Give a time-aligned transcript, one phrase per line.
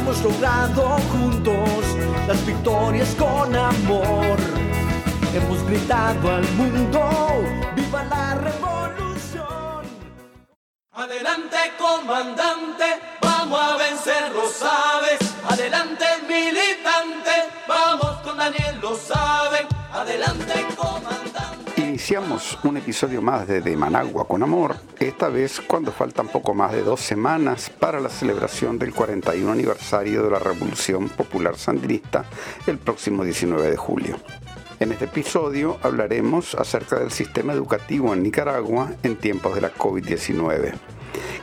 [0.00, 1.84] Hemos logrado juntos
[2.26, 4.38] las victorias con amor.
[5.34, 7.44] Hemos gritado al mundo,
[7.76, 9.84] viva la revolución.
[10.92, 12.84] Adelante comandante,
[13.20, 15.20] vamos a vencer, lo sabes.
[15.46, 17.34] Adelante militante,
[17.68, 19.66] vamos con Daniel, lo saben.
[19.92, 21.49] Adelante comandante.
[22.00, 26.72] Iniciamos un episodio más de De Managua con Amor, esta vez cuando faltan poco más
[26.72, 32.24] de dos semanas para la celebración del 41 aniversario de la Revolución Popular Sandinista
[32.66, 34.16] el próximo 19 de julio.
[34.80, 40.72] En este episodio hablaremos acerca del sistema educativo en Nicaragua en tiempos de la COVID-19.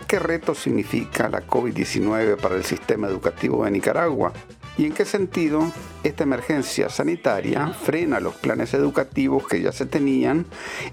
[0.07, 4.33] ¿Qué reto significa la COVID-19 para el sistema educativo de Nicaragua?
[4.77, 5.71] ¿Y en qué sentido
[6.03, 10.45] esta emergencia sanitaria frena los planes educativos que ya se tenían?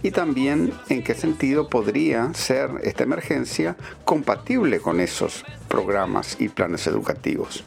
[0.03, 6.87] Y también en qué sentido podría ser esta emergencia compatible con esos programas y planes
[6.87, 7.65] educativos.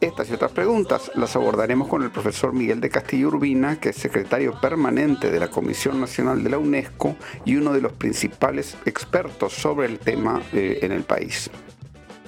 [0.00, 3.96] Estas y otras preguntas las abordaremos con el profesor Miguel de Castillo Urbina, que es
[3.96, 9.52] secretario permanente de la Comisión Nacional de la UNESCO y uno de los principales expertos
[9.52, 11.50] sobre el tema eh, en el país.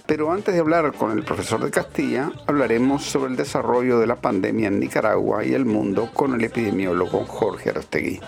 [0.07, 4.15] Pero antes de hablar con el profesor de Castilla, hablaremos sobre el desarrollo de la
[4.15, 8.21] pandemia en Nicaragua y el mundo con el epidemiólogo Jorge Arostegui.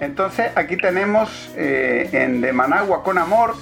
[0.00, 3.54] Entonces aquí tenemos eh, en De Managua con Amor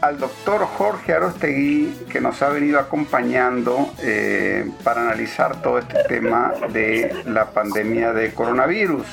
[0.00, 6.52] al doctor Jorge Arostegui, que nos ha venido acompañando eh, para analizar todo este tema
[6.72, 9.06] de la pandemia de coronavirus.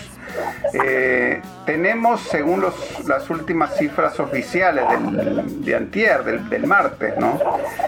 [0.73, 2.63] Eh, tenemos, según
[3.07, 7.39] las últimas cifras oficiales del, de antier, del, del, martes, ¿no?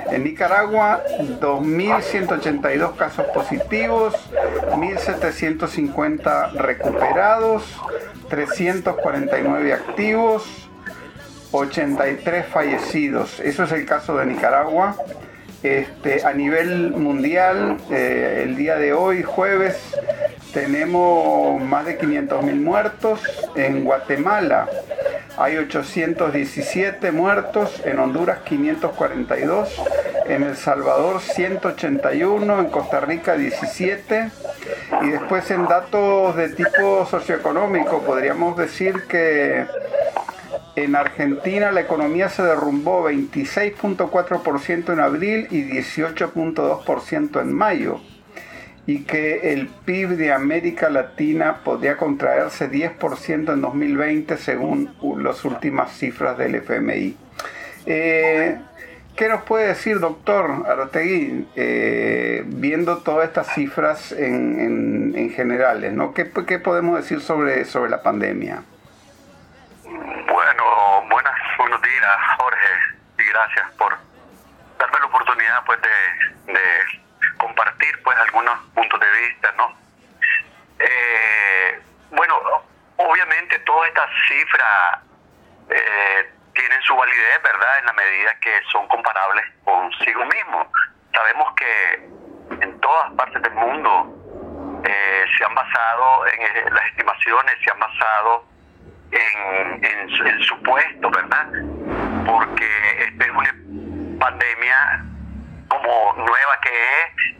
[0.09, 1.01] En Nicaragua,
[1.41, 4.15] 2.182 casos positivos,
[4.71, 7.63] 1.750 recuperados,
[8.29, 10.68] 349 activos,
[11.51, 13.39] 83 fallecidos.
[13.39, 14.95] Eso es el caso de Nicaragua.
[15.63, 19.77] Este, a nivel mundial, eh, el día de hoy, jueves,
[20.53, 23.21] tenemos más de 500.000 muertos.
[23.55, 24.69] En Guatemala
[25.37, 29.81] hay 817 muertos, en Honduras 542,
[30.27, 34.31] en El Salvador 181, en Costa Rica 17.
[35.01, 39.65] Y después en datos de tipo socioeconómico podríamos decir que
[40.75, 47.99] en Argentina la economía se derrumbó 26.4% en abril y 18.2% en mayo
[48.85, 55.91] y que el PIB de América Latina podría contraerse 10% en 2020 según las últimas
[55.95, 57.15] cifras del FMI.
[57.85, 58.57] Eh,
[59.15, 65.93] ¿Qué nos puede decir, doctor Arotegui, eh, viendo todas estas cifras en, generales?
[65.93, 66.13] ¿no?
[66.13, 68.63] ¿Qué, podemos decir sobre, sobre la pandemia?
[71.59, 72.67] buenos días, Jorge,
[73.19, 73.91] y gracias por
[74.79, 76.57] darme la oportunidad pues de,
[77.37, 79.75] compartir pues algunos puntos de vista, ¿no?
[80.79, 82.35] Eh, bueno,
[82.97, 84.99] obviamente todas estas cifras
[85.69, 87.79] eh, tienen su validez, ¿verdad?
[87.79, 90.71] En la medida que son comparables consigo mismo.
[91.13, 92.09] Sabemos que
[92.61, 98.45] en todas partes del mundo eh, se han basado en las estimaciones, se han basado
[99.11, 101.47] en, en, supuesto, ¿verdad?
[102.25, 102.69] Porque
[102.99, 103.53] esta es una
[104.19, 105.05] pandemia
[105.67, 107.39] como nueva que es,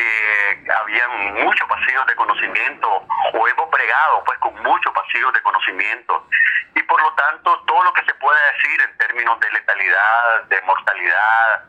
[0.00, 6.26] que habían muchos pasillos de conocimiento, o hemos bregado pues con muchos pasillos de conocimiento,
[6.74, 10.60] y por lo tanto todo lo que se puede decir en términos de letalidad, de
[10.62, 11.64] mortalidad,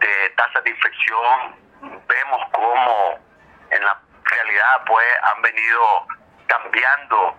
[0.00, 1.56] de tasas de infección,
[2.08, 3.18] vemos cómo
[3.70, 6.06] en la realidad pues han venido
[6.46, 7.36] cambiando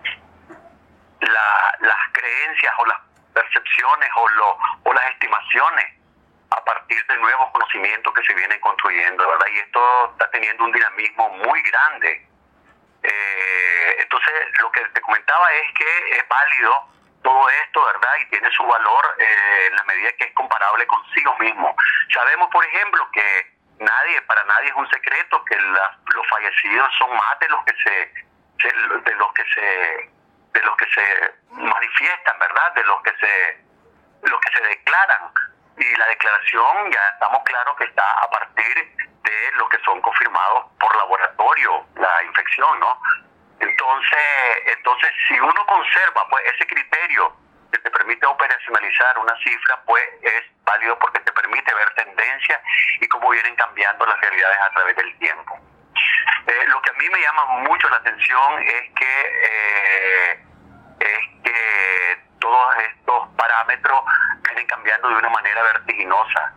[1.20, 2.98] las creencias o las
[3.34, 5.99] percepciones o, lo, o las estimaciones
[6.50, 9.46] a partir de nuevos conocimientos que se vienen construyendo, ¿verdad?
[9.52, 12.26] Y esto está teniendo un dinamismo muy grande.
[13.02, 16.90] Eh, entonces, lo que te comentaba es que es válido
[17.22, 18.10] todo esto, ¿verdad?
[18.20, 21.74] Y tiene su valor eh, en la medida que es comparable consigo mismo.
[22.12, 27.38] Sabemos, por ejemplo, que nadie, para nadie es un secreto que los fallecidos son más
[27.40, 28.12] de los que se,
[29.04, 30.10] de los que se
[30.52, 32.74] de los que se manifiestan, ¿verdad?
[32.74, 33.64] De los que se
[34.28, 35.32] los que se declaran.
[35.80, 40.66] Y la declaración ya estamos claros que está a partir de los que son confirmados
[40.78, 43.00] por laboratorio la infección, ¿no?
[43.60, 44.20] Entonces,
[44.76, 47.34] entonces si uno conserva pues ese criterio
[47.72, 52.60] que te permite operacionalizar una cifra, pues es válido porque te permite ver tendencias
[53.00, 55.58] y cómo vienen cambiando las realidades a través del tiempo.
[56.46, 60.44] Eh, lo que a mí me llama mucho la atención es que eh,
[61.00, 64.00] es que todos estos parámetros
[64.60, 66.52] vienen cambiando de una manera vertiginosa.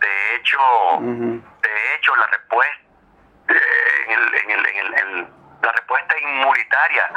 [0.00, 0.58] De hecho,
[1.00, 2.82] de hecho la respuesta
[3.48, 5.28] eh, en, el, en, el,
[5.62, 7.10] la respuesta inmunitaria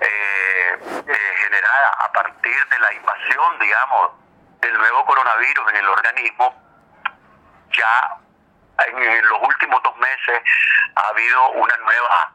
[0.00, 4.12] eh, eh, generada a partir de la invasión, digamos,
[4.60, 6.54] del nuevo coronavirus en el organismo,
[7.76, 8.16] ya
[8.86, 10.42] en, los últimos dos meses
[10.96, 12.32] ha habido una nueva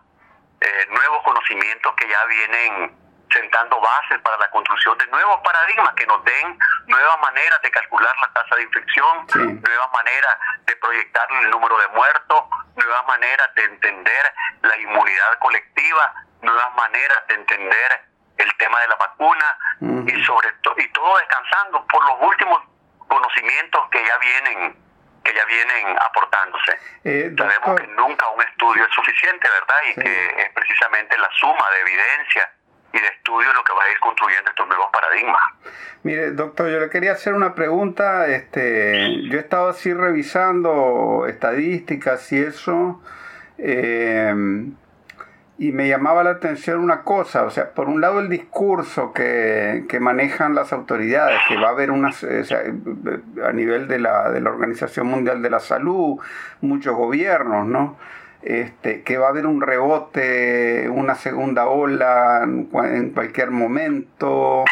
[0.62, 2.99] eh, nuevos conocimientos que ya vienen
[3.32, 8.16] sentando bases para la construcción de nuevos paradigmas que nos den nuevas maneras de calcular
[8.20, 12.44] la tasa de infección, nuevas maneras de proyectar el número de muertos,
[12.76, 18.02] nuevas maneras de entender la inmunidad colectiva, nuevas maneras de entender
[18.38, 22.64] el tema de la vacuna y sobre todo y todo descansando por los últimos
[23.08, 24.90] conocimientos que ya vienen
[25.24, 26.80] que ya vienen aportándose.
[27.04, 29.76] Eh, Sabemos que nunca un estudio es suficiente, ¿verdad?
[29.90, 32.50] Y que es precisamente la suma de evidencia
[32.94, 35.42] y de estudio lo que va a ir construyendo estos nuevos paradigmas.
[36.04, 38.28] Mire, doctor, yo le quería hacer una pregunta.
[38.28, 43.02] Este, yo he estado así revisando estadísticas y eso,
[43.58, 44.34] eh,
[45.60, 49.84] y me llamaba la atención una cosa, o sea, por un lado el discurso que,
[49.90, 54.52] que manejan las autoridades, que va a haber una, a nivel de la, de la
[54.52, 56.18] Organización Mundial de la Salud,
[56.62, 57.98] muchos gobiernos, ¿no?
[58.42, 64.66] Este, que va a haber un rebote, una segunda ola en cualquier momento.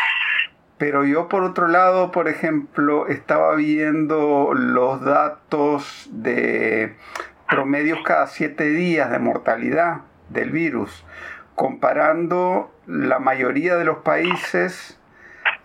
[0.77, 6.95] Pero yo por otro lado, por ejemplo, estaba viendo los datos de
[7.49, 11.05] promedios cada siete días de mortalidad del virus,
[11.55, 14.99] comparando la mayoría de los países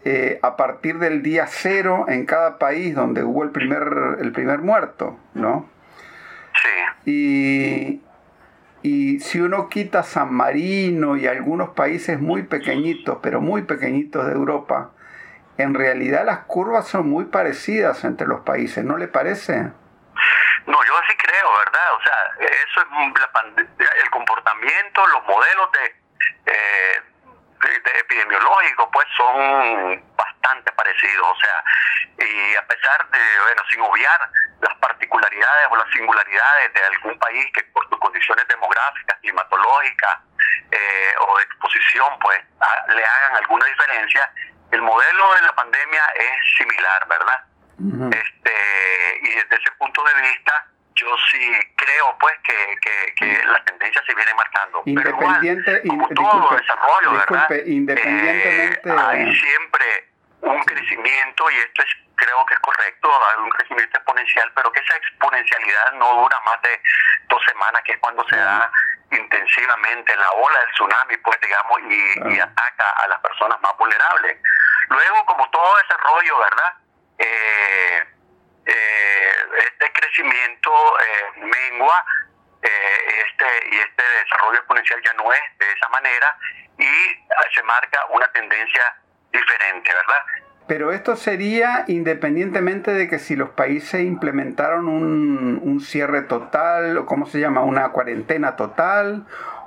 [0.05, 4.60] eh, a partir del día cero en cada país donde hubo el primer, el primer
[4.60, 5.69] muerto, ¿no?
[7.04, 8.00] Y,
[8.82, 14.32] y si uno quita San Marino y algunos países muy pequeñitos, pero muy pequeñitos de
[14.32, 14.90] Europa,
[15.58, 19.54] en realidad las curvas son muy parecidas entre los países, ¿no le parece?
[20.66, 21.94] No, yo así creo, ¿verdad?
[21.96, 27.02] O sea, eso es el comportamiento, los modelos de, eh,
[27.62, 30.02] de, epidemiológicos, pues son
[30.43, 31.27] bastante parecidos.
[31.29, 34.31] O sea, y a pesar de, bueno, sin obviar
[34.61, 40.19] las particularidades o las singularidades de algún país que por sus condiciones demográficas, climatológicas
[40.71, 42.41] eh, o de exposición, pues
[42.89, 44.33] le hagan alguna diferencia,
[44.71, 47.44] el modelo de la pandemia es similar, ¿verdad?
[48.12, 54.05] este Y desde ese punto de vista, yo sí creo pues que, que, las tendencias
[54.06, 54.83] se vienen marcando.
[54.85, 57.67] Independiente, Pero igual, como todo desarrollo, ¿verdad?
[57.67, 58.89] Independientemente...
[58.89, 60.11] Eh, hay siempre
[60.43, 64.96] un crecimiento y esto es creo que es correcto, un crecimiento exponencial, pero que esa
[64.96, 66.81] exponencialidad no dura más de
[67.29, 68.70] dos semanas, que es cuando se da
[69.11, 74.39] intensivamente la ola del tsunami, pues digamos, y, ataca a las personas más vulnerables.
[74.89, 76.75] Luego, como todo desarrollo, ¿verdad?
[77.19, 78.06] Eh,
[78.67, 80.70] eh, este crecimiento
[81.01, 82.05] eh, mengua
[82.63, 86.39] este y este desarrollo exponencial ya no es de esa manera
[86.79, 89.02] y se marca una tendencia
[89.32, 90.43] diferente, ¿verdad?
[90.67, 97.06] Pero esto sería independientemente de que si los países implementaron un, un cierre total, o
[97.06, 99.27] cómo se llama, una cuarentena total,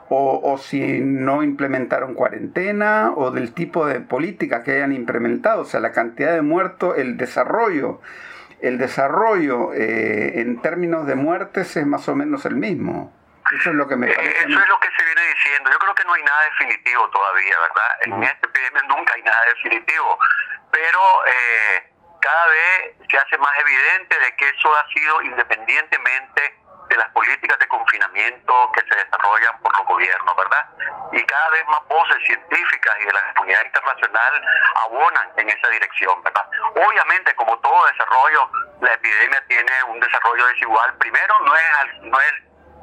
[0.09, 5.65] o, o, si no implementaron cuarentena, o del tipo de política que hayan implementado, o
[5.65, 8.01] sea, la cantidad de muertos, el desarrollo.
[8.61, 13.13] El desarrollo eh, en términos de muertes es más o menos el mismo.
[13.59, 14.31] Eso es lo que me parece.
[14.31, 15.69] eso es lo que se viene diciendo.
[15.71, 17.91] Yo creo que no hay nada definitivo todavía, ¿verdad?
[18.01, 20.17] En este epidemia nunca hay nada definitivo
[20.75, 21.89] pero eh,
[22.19, 27.57] cada vez se hace más evidente de que eso ha sido independientemente de las políticas
[27.59, 30.69] de confinamiento que se desarrollan por los gobiernos, ¿verdad?
[31.13, 34.43] Y cada vez más voces científicas y de la comunidad internacional
[34.83, 36.45] abonan en esa dirección, ¿verdad?
[36.75, 38.51] Obviamente, como todo desarrollo,
[38.81, 40.93] la epidemia tiene un desarrollo desigual.
[40.97, 42.33] Primero, no es, no es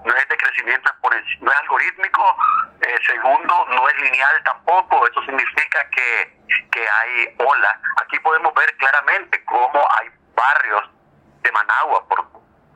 [0.04, 0.92] no es de crecimiento
[1.40, 2.36] no es algorítmico,
[2.80, 6.40] eh, segundo, no es lineal tampoco, eso significa que,
[6.70, 7.74] que hay olas.
[8.02, 10.90] Aquí podemos ver claramente cómo hay barrios
[11.42, 12.24] de Managua, por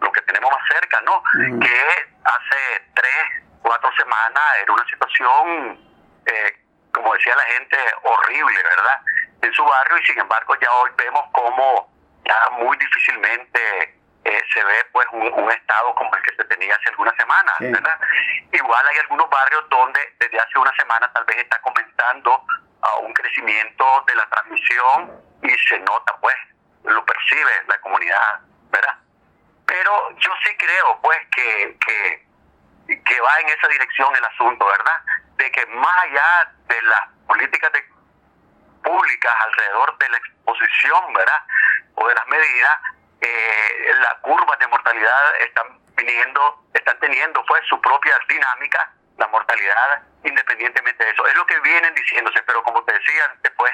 [0.00, 1.23] lo que tenemos más cerca, ¿no?
[1.61, 5.80] Que hace tres, cuatro semanas era una situación,
[6.26, 9.00] eh, como decía la gente, horrible, ¿verdad?
[9.42, 11.92] En su barrio y sin embargo ya hoy vemos cómo
[12.25, 13.95] ya muy difícilmente
[14.26, 18.00] eh, se ve pues un, estado como el que se tenía hace algunas semanas, ¿verdad?
[18.52, 22.45] Igual hay algunos barrios donde desde hace una semana tal vez está comenzando
[22.83, 26.35] a un crecimiento de la transmisión y se nota pues,
[26.85, 28.40] lo percibe la comunidad,
[28.71, 28.97] ¿verdad?
[29.64, 35.02] Pero yo sí creo pues que, que, que va en esa dirección el asunto, ¿verdad?
[35.37, 37.85] De que más allá de las políticas de,
[38.83, 41.42] públicas alrededor de la exposición, ¿verdad?
[41.97, 42.78] O de las medidas,
[43.26, 50.02] eh, las curvas de mortalidad están viniendo, están teniendo pues su propia dinámica, la mortalidad
[50.25, 51.26] independientemente de eso.
[51.26, 53.73] Es lo que vienen diciéndose, pero como te decía después,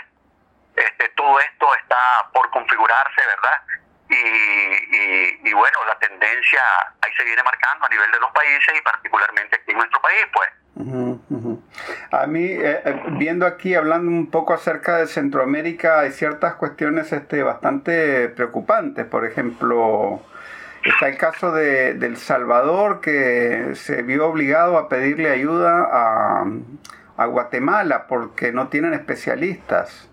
[0.76, 3.62] este, todo esto está por configurarse, ¿verdad?
[4.08, 6.62] Y, y, bueno, la tendencia
[7.00, 10.26] ahí se viene marcando a nivel de los países y particularmente aquí en nuestro país,
[10.32, 10.50] pues.
[10.74, 17.12] A mí, eh, eh, viendo aquí, hablando un poco acerca de Centroamérica, hay ciertas cuestiones
[17.12, 19.04] este, bastante preocupantes.
[19.06, 20.22] Por ejemplo,
[20.84, 26.46] está el caso de, El Salvador, que se vio obligado a pedirle ayuda a,
[27.16, 30.08] a Guatemala porque no tienen especialistas.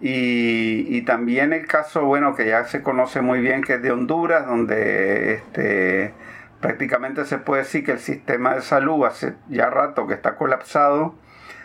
[0.00, 3.90] Y, y, también el caso, bueno, que ya se conoce muy bien, que es de
[3.90, 6.14] Honduras, donde este,
[6.60, 11.14] prácticamente se puede decir que el sistema de salud hace ya rato que está colapsado,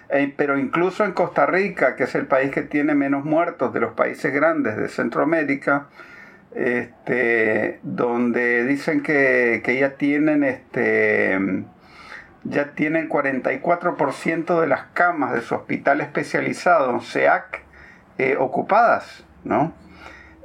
[0.09, 3.79] eh, pero incluso en Costa Rica, que es el país que tiene menos muertos de
[3.79, 5.87] los países grandes de Centroamérica,
[6.53, 11.63] este, donde dicen que, que ya tienen este
[12.43, 17.61] ya tienen 44% de las camas de su hospital especializado, SEAC,
[18.17, 19.73] eh, ocupadas, ¿no?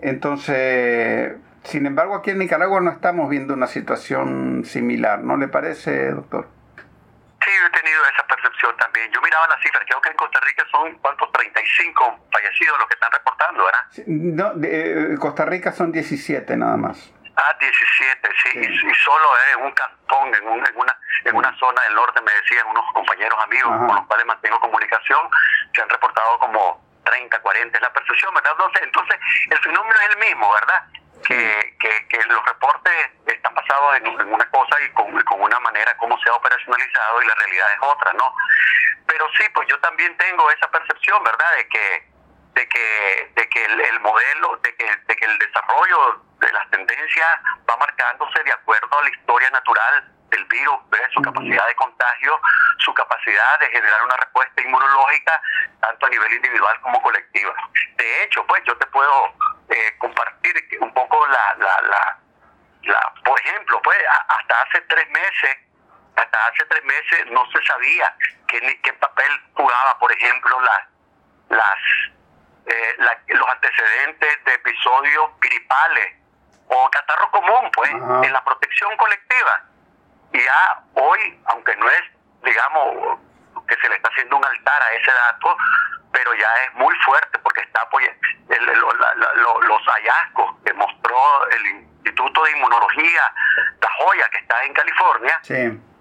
[0.01, 1.35] Entonces,
[1.69, 6.49] sin embargo, aquí en Nicaragua no estamos viendo una situación similar, ¿no le parece, doctor?
[7.45, 9.11] Sí, yo he tenido esa percepción también.
[9.13, 11.31] Yo miraba las cifras, creo que en Costa Rica son, ¿cuántos?
[11.31, 13.81] 35 fallecidos los que están reportando, ¿verdad?
[14.07, 17.13] no, de, eh, Costa Rica son 17 nada más.
[17.37, 21.83] Ah, 17, sí, Y, solo en un cantón, en, un, en, una, en una zona
[21.83, 25.21] del norte, me decían unos compañeros amigos con los cuales mantengo comunicación,
[25.75, 28.53] se han reportado como 30, 40, es la percepción, ¿verdad?
[28.53, 29.17] Entonces, entonces
[29.51, 30.83] el fenómeno es el mismo, ¿verdad?
[31.27, 31.77] Que,
[32.09, 36.29] que, los reportes están basados en, una cosa y con, con, una manera como se
[36.29, 38.35] ha operacionalizado y la realidad es otra, ¿no?
[39.07, 41.57] Pero sí, pues yo también tengo esa percepción, ¿verdad?
[41.57, 42.09] De que
[42.55, 47.29] de que de que el, modelo, de que, de que el desarrollo de las tendencias
[47.69, 50.79] va marcándose de acuerdo a la historia natural del virus,
[51.15, 52.41] su capacidad de contagio,
[52.79, 55.41] su capacidad de generar una respuesta inmunológica,
[55.81, 57.55] tanto a nivel individual como colectiva.
[57.97, 59.33] De hecho, pues yo te puedo
[59.71, 62.19] eh, compartir un poco la, la, la,
[62.83, 65.57] la, por ejemplo, pues hasta hace tres meses,
[66.17, 68.15] hasta hace tres meses no se sabía
[68.47, 70.81] qué, qué papel jugaba, por ejemplo, las,
[71.51, 71.79] las,
[72.67, 72.97] eh,
[73.29, 76.17] los antecedentes de episodios gripales
[76.69, 79.63] o catarro común, pues, en la protección colectiva.
[80.33, 82.03] Y ya hoy, aunque no es,
[82.43, 83.19] digamos,
[83.67, 85.57] que se le está haciendo un altar a ese dato,
[86.13, 92.51] pero ya es muy fuerte porque está apoyando los hallazgos que mostró el Instituto de
[92.53, 93.33] Inmunología,
[93.81, 95.41] la joya que está en California,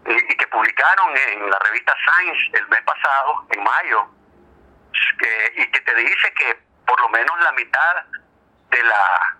[0.05, 4.07] y, que publicaron en la revista Science el mes pasado, en mayo,
[5.55, 8.05] y que te dice que por lo menos la mitad
[8.69, 9.37] de la,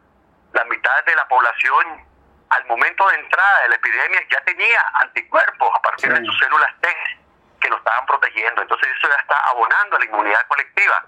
[0.53, 2.05] la mitad de la población
[2.49, 6.73] al momento de entrada de la epidemia ya tenía anticuerpos a partir de sus células
[6.81, 6.87] T
[7.59, 8.61] que lo estaban protegiendo.
[8.61, 11.05] Entonces eso ya está abonando a la inmunidad colectiva.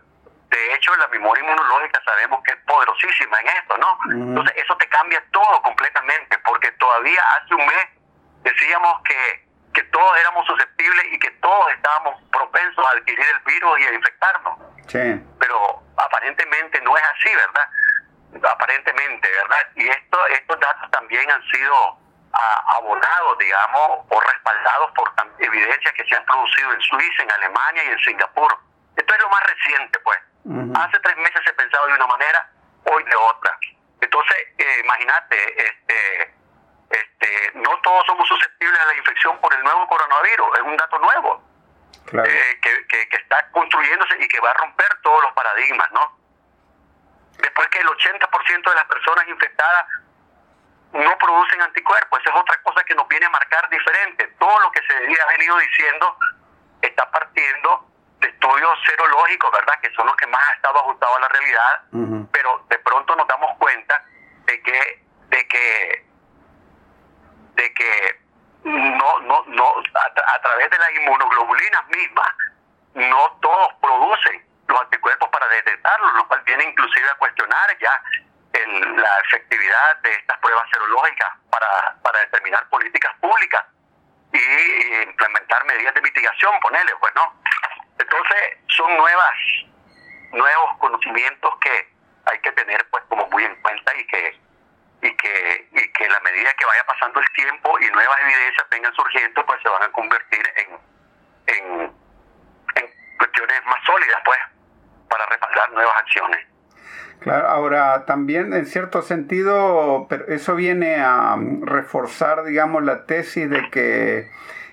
[0.50, 3.98] De hecho, la memoria inmunológica sabemos que es poderosísima en esto, ¿no?
[4.12, 7.88] Entonces eso te cambia todo completamente, porque todavía hace un mes
[8.42, 13.80] decíamos que, que todos éramos susceptibles y que todos estábamos propensos a adquirir el virus
[13.80, 14.60] y a infectarnos.
[14.88, 15.22] Sí.
[15.40, 17.70] Pero aparentemente no es así, ¿verdad?
[18.44, 19.58] aparentemente, ¿verdad?
[19.76, 21.98] Y esto, estos datos también han sido
[22.34, 27.84] ah, abonados, digamos, o respaldados por evidencias que se han producido en Suiza, en Alemania
[27.86, 28.58] y en Singapur.
[28.96, 30.20] Esto es lo más reciente, pues.
[30.50, 32.50] Hace tres meses se pensaba de una manera,
[32.86, 33.58] hoy de otra.
[34.02, 36.34] Entonces, eh, imagínate, este,
[36.90, 41.00] este, no todos somos susceptibles a la infección por el nuevo coronavirus, es un dato
[41.00, 41.44] nuevo.
[42.12, 46.20] Eh, que, que, que está construyéndose y que va a romper todos los paradigmas, ¿no?
[47.42, 49.86] después que el 80% de las personas infectadas
[50.94, 52.20] no producen anticuerpos.
[52.20, 54.28] Esa es otra cosa que nos viene a marcar diferente.
[54.40, 56.18] Todo lo que se ha venido diciendo
[56.82, 57.89] está partiendo
[58.50, 59.80] estudios serológicos, ¿verdad?
[59.82, 63.28] Que son los que más han estado ajustados a la realidad, pero de pronto nos
[63.28, 64.04] damos cuenta
[64.46, 66.06] de que, de que
[67.54, 68.20] de que
[68.64, 72.28] no, no, no, a, través de las inmunoglobulinas mismas,
[72.94, 78.02] no todos producen los anticuerpos para detectarlo, lo cual viene inclusive a cuestionar ya
[78.54, 83.66] la efectividad de estas pruebas serológicas para, para determinar políticas públicas
[84.34, 87.34] y, implementar medidas de mitigación, ponerle, pues no.
[88.00, 89.38] Entonces, son nuevas,
[90.32, 91.94] nuevos conocimientos que
[92.26, 94.50] hay que tener pues como muy en cuenta y que
[95.02, 98.94] y que, y que la medida que vaya pasando el tiempo y nuevas evidencias vengan
[98.94, 101.82] surgiendo, pues se van a convertir en, en,
[102.76, 104.40] en cuestiones más sólidas, pues,
[105.10, 106.46] para respaldar nuevas acciones.
[107.22, 113.70] Claro, ahora también en cierto sentido, pero eso viene a reforzar, digamos, la tesis de
[113.72, 114.30] que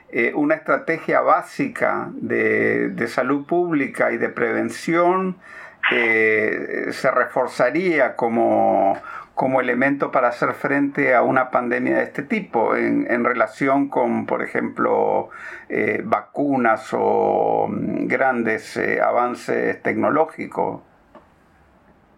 [0.09, 5.37] eh, una estrategia básica de, de, salud pública y de prevención
[5.91, 9.01] eh, se reforzaría como,
[9.35, 14.27] como elemento para hacer frente a una pandemia de este tipo en, en relación con,
[14.27, 15.31] por ejemplo,
[15.69, 20.83] eh, vacunas o mm, grandes avances tecnológicos.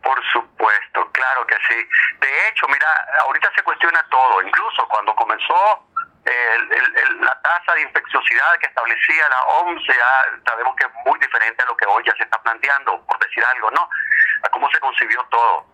[0.03, 1.75] Por supuesto, claro que sí.
[2.21, 2.87] De hecho, mira,
[3.27, 5.88] ahorita se cuestiona todo, incluso cuando comenzó
[7.21, 9.83] la tasa de infecciosidad que establecía la OMS,
[10.47, 13.45] sabemos que es muy diferente a lo que hoy ya se está planteando, por decir
[13.45, 13.89] algo, ¿no?
[14.43, 15.67] A cómo se concibió todo.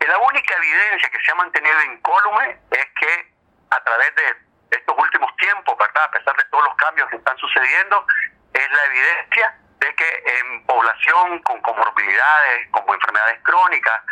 [0.00, 3.32] Y la única evidencia que se ha mantenido incólume es que
[3.70, 6.04] a través de estos últimos tiempos, ¿verdad?
[6.04, 8.06] A pesar de todos los cambios que están sucediendo,
[8.52, 14.02] es la evidencia de que en población con comorbilidades, como enfermedades crónicas,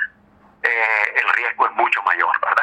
[0.62, 2.59] eh, el riesgo es mucho mayor, ¿verdad?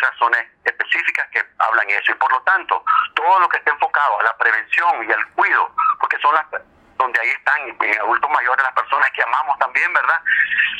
[0.00, 2.12] Razones específicas que hablan eso.
[2.12, 5.74] Y por lo tanto, todo lo que esté enfocado a la prevención y al cuidado,
[5.98, 6.46] porque son las
[7.00, 10.20] donde ahí están en adultos mayores las personas que amamos también, ¿verdad?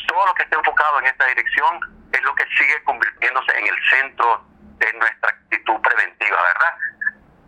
[0.06, 1.80] Todo lo que esté enfocado en esta dirección
[2.12, 4.44] es lo que sigue convirtiéndose en el centro
[4.76, 6.76] de nuestra actitud preventiva, ¿verdad?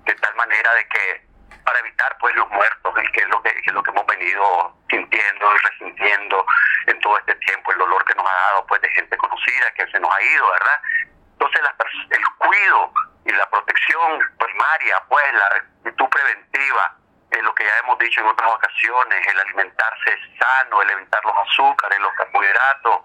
[0.06, 1.32] De tal manera de que
[1.64, 5.54] para evitar pues los muertos, que es lo que, es lo que hemos venido sintiendo
[5.54, 6.46] y resintiendo
[6.86, 9.86] en todo este tiempo, el dolor que nos ha dado pues de gente conocida que
[9.88, 10.82] se nos ha ido, ¿verdad?
[11.42, 12.92] Entonces el cuidado
[13.24, 16.96] y la protección primaria, pues la actitud preventiva,
[17.32, 21.34] en lo que ya hemos dicho en otras ocasiones, el alimentarse sano, el evitar los
[21.48, 23.02] azúcares, los carbohidratos,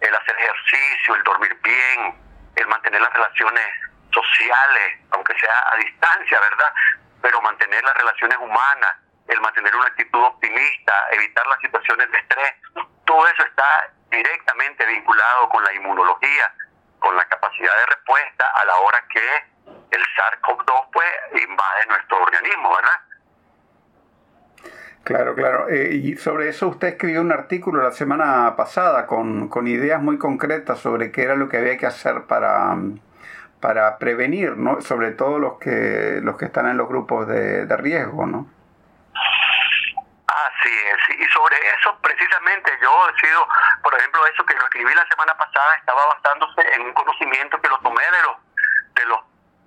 [0.00, 2.14] el hacer ejercicio, el dormir bien,
[2.56, 3.66] el mantener las relaciones
[4.12, 6.74] sociales, aunque sea a distancia, ¿verdad?
[7.22, 8.96] pero mantener las relaciones humanas,
[9.28, 12.52] el mantener una actitud optimista, evitar las situaciones de estrés,
[13.06, 16.52] todo eso está directamente vinculado con la inmunología,
[17.02, 19.20] con la capacidad de respuesta a la hora que
[19.90, 23.00] el SARS-CoV-2 pues, invade nuestro organismo, ¿verdad?
[25.04, 25.68] Claro, claro.
[25.68, 30.16] Eh, y sobre eso usted escribió un artículo la semana pasada con, con ideas muy
[30.16, 32.76] concretas sobre qué era lo que había que hacer para,
[33.60, 34.80] para prevenir, ¿no?
[34.80, 38.46] Sobre todo los que los que están en los grupos de, riesgo, ¿no?
[40.32, 43.46] Así es, y sobre eso precisamente yo he sido,
[43.82, 47.68] por ejemplo, eso que lo escribí la semana pasada estaba basándose en un conocimiento que
[47.68, 48.36] lo tomé de los
[48.94, 49.20] de los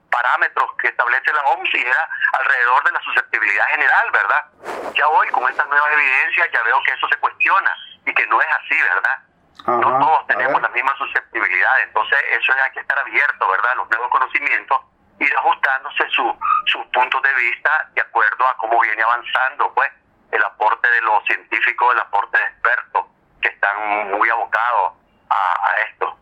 [0.10, 4.46] parámetros que establece la OMS y era alrededor de la susceptibilidad general, ¿verdad?
[4.94, 7.72] Ya hoy con estas nuevas evidencias ya veo que eso se cuestiona
[8.06, 9.20] y que no es así, ¿verdad?
[9.68, 13.76] no todos tenemos la misma susceptibilidad, entonces eso hay que estar abierto, ¿verdad?
[13.78, 14.78] Los nuevos conocimientos,
[15.20, 19.92] ir ajustándose su, sus puntos de vista de acuerdo a cómo viene avanzando, pues,
[20.36, 23.06] el aporte de los científicos, el aporte de expertos
[23.42, 24.94] que están muy abocados
[25.30, 26.18] a, esto.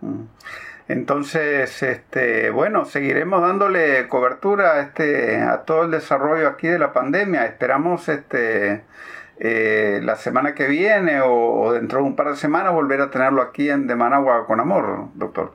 [0.00, 0.24] Mm.
[0.88, 6.92] Entonces, este, bueno, seguiremos dándole cobertura a este, a todo el desarrollo aquí de la
[6.92, 7.46] pandemia.
[7.46, 8.84] Esperamos, este,
[9.38, 13.42] eh, la semana que viene o, dentro de un par de semanas volver a tenerlo
[13.42, 15.54] aquí en De Managua con Amor, doctor.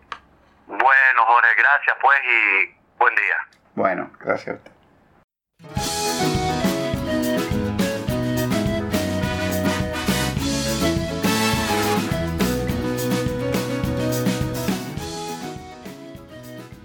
[0.68, 3.48] Bueno, Jorge, gracias pues y buen día.
[3.76, 4.79] Bueno, gracias a usted.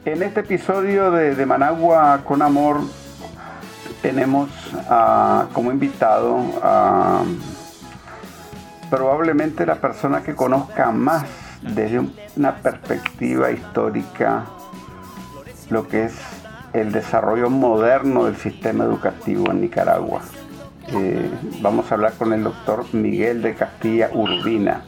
[0.04, 2.80] En este episodio de, Managua con Amor
[4.02, 4.50] tenemos
[5.54, 7.22] como invitado a
[8.90, 11.24] probablemente la persona que conozca más
[11.62, 12.02] desde
[12.36, 14.44] una perspectiva histórica
[15.70, 16.14] lo que es
[16.74, 20.20] el desarrollo moderno del sistema educativo en Nicaragua.
[20.88, 21.30] Eh,
[21.62, 24.84] vamos a hablar con el doctor Miguel de Castilla Urbina.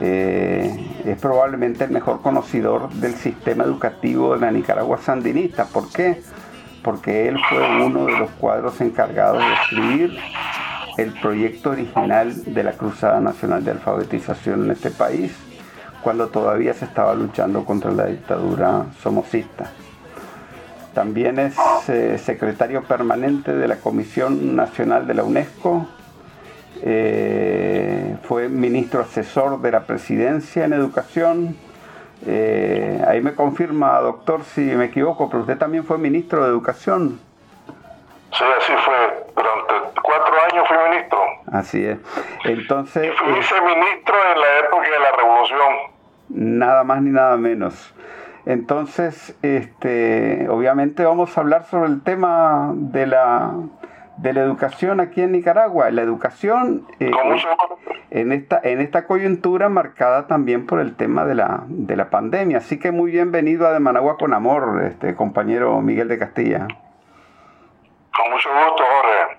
[0.00, 5.66] Eh, es probablemente el mejor conocedor del sistema educativo de la Nicaragua sandinista.
[5.66, 6.20] ¿Por qué?
[6.84, 10.18] porque él fue uno de los cuadros encargados de escribir
[10.98, 15.34] el proyecto original de la Cruzada Nacional de Alfabetización en este país,
[16.02, 19.70] cuando todavía se estaba luchando contra la dictadura somocista.
[20.92, 21.56] también es
[21.88, 25.88] eh, secretario permanente de la Comisión Nacional de la UNESCO.
[26.82, 27.83] Eh,
[28.22, 31.56] fue ministro asesor de la presidencia en educación.
[32.26, 37.20] Eh, ahí me confirma, doctor, si me equivoco, pero usted también fue ministro de educación.
[38.32, 39.26] Sí, así fue.
[39.34, 41.18] Durante cuatro años fui ministro.
[41.52, 41.98] Así es.
[42.44, 43.12] Entonces.
[43.12, 45.72] Y fui viceministro en la época de la revolución.
[46.30, 47.94] Nada más ni nada menos.
[48.46, 53.52] Entonces, este, obviamente vamos a hablar sobre el tema de la,
[54.16, 55.90] de la educación aquí en Nicaragua.
[55.90, 57.10] La educación eh,
[58.10, 62.58] en, esta, en esta coyuntura marcada también por el tema de la, de la pandemia.
[62.58, 66.68] Así que muy bienvenido a De Managua con Amor, este compañero Miguel de Castilla.
[68.16, 69.38] Con mucho gusto, Jorge.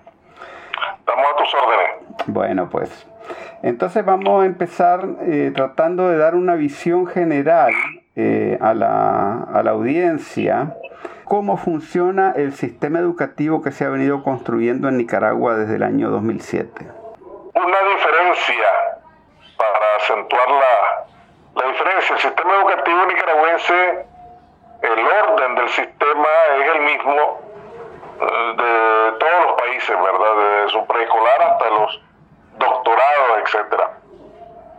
[0.98, 2.26] Estamos a tus órdenes.
[2.26, 3.06] Bueno, pues.
[3.62, 7.72] Entonces vamos a empezar eh, tratando de dar una visión general
[8.14, 10.76] eh, a, la, a la audiencia
[11.24, 16.10] cómo funciona el sistema educativo que se ha venido construyendo en Nicaragua desde el año
[16.10, 16.86] 2007.
[17.54, 18.68] Una diferencia,
[19.56, 24.06] para acentuar la, la diferencia, el sistema educativo nicaragüense,
[24.82, 26.28] el orden del sistema
[26.60, 27.40] es el mismo
[28.20, 30.36] eh, de todos los países, ¿verdad?
[30.36, 32.02] Desde su preescolar hasta los
[32.58, 33.90] doctorados, etcétera.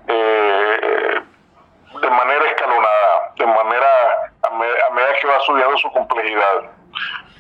[0.08, 1.22] Eh,
[2.02, 4.27] de manera escalonada, de manera
[4.66, 6.64] a, medida que va subiendo su complejidad.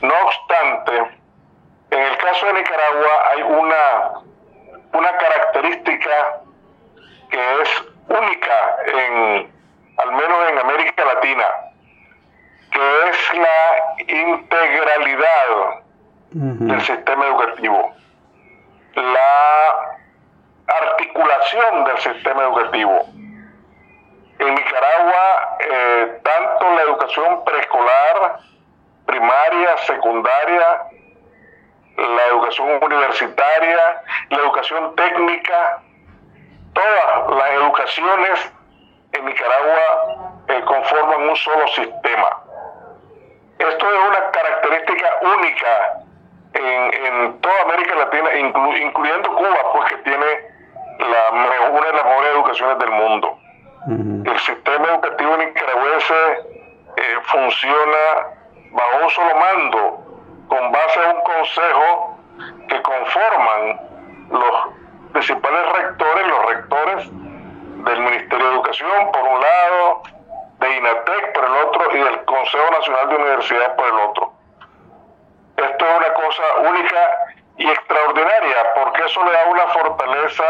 [0.01, 0.97] No obstante,
[1.91, 4.11] en el caso de Nicaragua hay una,
[4.93, 6.41] una característica
[7.29, 9.51] que es única en,
[9.97, 11.45] al menos en América Latina,
[12.71, 15.83] que es la integralidad
[16.31, 17.93] del sistema educativo,
[18.95, 19.97] la
[20.67, 23.07] articulación del sistema educativo
[24.47, 28.39] en Nicaragua, eh, tanto la educación preescolar,
[29.05, 30.83] primaria, secundaria,
[31.97, 35.81] la educación universitaria, la educación técnica,
[36.73, 38.53] todas las educaciones
[39.13, 42.43] en Nicaragua eh, conforman un solo sistema.
[43.57, 46.03] Esto es una característica única
[46.53, 50.25] en, toda América Latina, incluyendo Cuba, pues que tiene
[50.99, 53.39] la, una de las mejores educaciones del mundo.
[53.87, 56.13] El sistema educativo nicaragüense
[56.97, 57.97] eh, funciona
[58.71, 60.03] bajo un solo mando,
[60.49, 62.17] con base a un consejo
[62.67, 63.79] que conforman
[64.29, 67.09] los principales rectores, los rectores
[67.85, 70.03] del Ministerio de Educación, por un lado,
[70.59, 74.33] de INATEC por el otro y del Consejo Nacional de Universidades por el otro.
[75.55, 76.99] Esto es una cosa única
[77.57, 80.43] y extraordinaria porque eso le da una fortaleza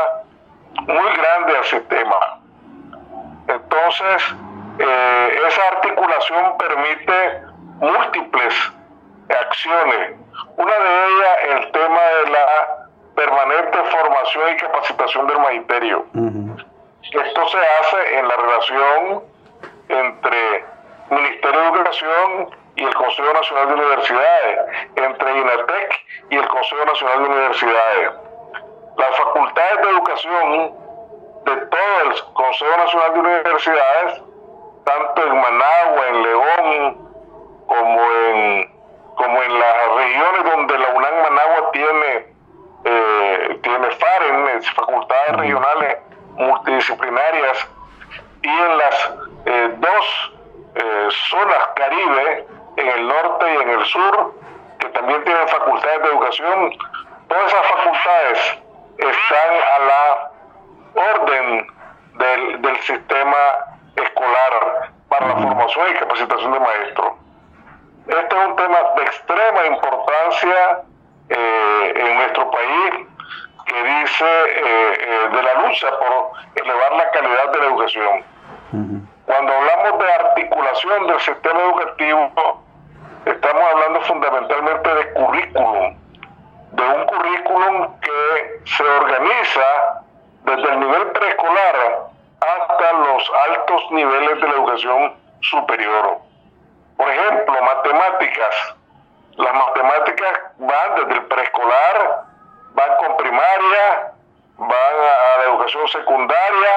[0.88, 2.37] muy grande al sistema.
[3.48, 4.36] Entonces,
[4.80, 7.42] eh, esa articulación permite
[7.80, 8.72] múltiples
[9.30, 10.16] acciones.
[10.58, 16.06] Una de ellas, el tema de la permanente formación y capacitación del magisterio.
[17.02, 19.24] Esto se hace en la relación
[19.90, 20.66] entre
[21.10, 24.60] Ministerio de Educación y el Consejo Nacional de Universidades,
[24.96, 28.12] entre INATEC y el Consejo Nacional de Universidades.
[28.98, 30.74] Las facultades de educación
[31.46, 34.22] de todo el Consejo Nacional de Universidades,
[34.86, 37.08] tanto en Managua, en León,
[37.68, 38.72] como en,
[39.16, 42.28] como en las regiones donde la UNAM Managua tiene,
[42.86, 45.98] eh, tiene FAREN, facultades regionales
[46.36, 47.68] multidisciplinarias,
[48.44, 49.14] y en las
[49.46, 50.32] eh, dos
[50.76, 52.48] eh, zonas Caribe,
[52.78, 54.34] en el norte y en el sur,
[54.80, 56.78] que también tienen facultades de educación,
[57.28, 58.58] todas esas facultades
[58.98, 60.27] están a la
[60.98, 61.68] orden
[62.14, 63.38] del, del sistema
[63.96, 67.14] escolar para la formación y capacitación de maestros.
[68.08, 70.82] Este es un tema de extrema importancia
[71.30, 73.08] eh, en nuestro país
[73.66, 78.24] que dice eh, eh, de la lucha por elevar la calidad de la educación.
[79.26, 82.64] Cuando hablamos de articulación del sistema educativo,
[83.26, 85.98] estamos hablando fundamentalmente de currículum,
[86.72, 90.06] de un currículum que se organiza
[90.48, 92.08] desde el nivel preescolar
[92.40, 96.18] hasta los altos niveles de la educación superior.
[96.96, 98.76] Por ejemplo, matemáticas.
[99.36, 102.24] Las matemáticas van desde el preescolar,
[102.74, 104.14] van con primaria,
[104.58, 106.70] van a la educación secundaria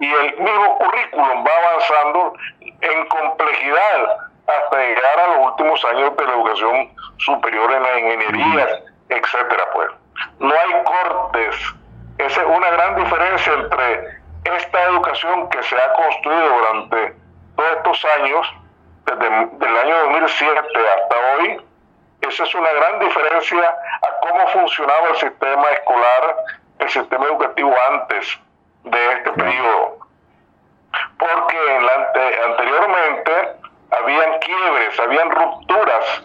[0.00, 4.16] y el mismo currículum va avanzando en complejidad
[4.48, 9.90] hasta llegar a los últimos años de la educación superior en las ingenierías, etcétera, pues.
[10.40, 11.74] No hay cortes
[12.18, 17.14] esa es una gran diferencia entre esta educación que se ha construido durante
[17.56, 18.54] todos estos años,
[19.04, 20.60] desde el año 2007
[20.96, 21.60] hasta hoy,
[22.22, 26.36] esa es una gran diferencia a cómo funcionaba el sistema escolar,
[26.78, 28.40] el sistema educativo antes
[28.84, 29.98] de este periodo.
[31.18, 31.58] Porque
[32.48, 33.32] anteriormente
[33.90, 36.22] habían quiebres, habían rupturas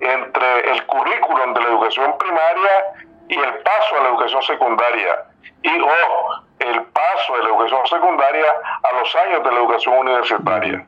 [0.00, 2.84] entre el currículum de la educación primaria
[3.28, 5.24] y el paso a la educación secundaria.
[5.62, 8.46] Y o el paso de la educación secundaria
[8.82, 10.86] a los años de la educación universitaria.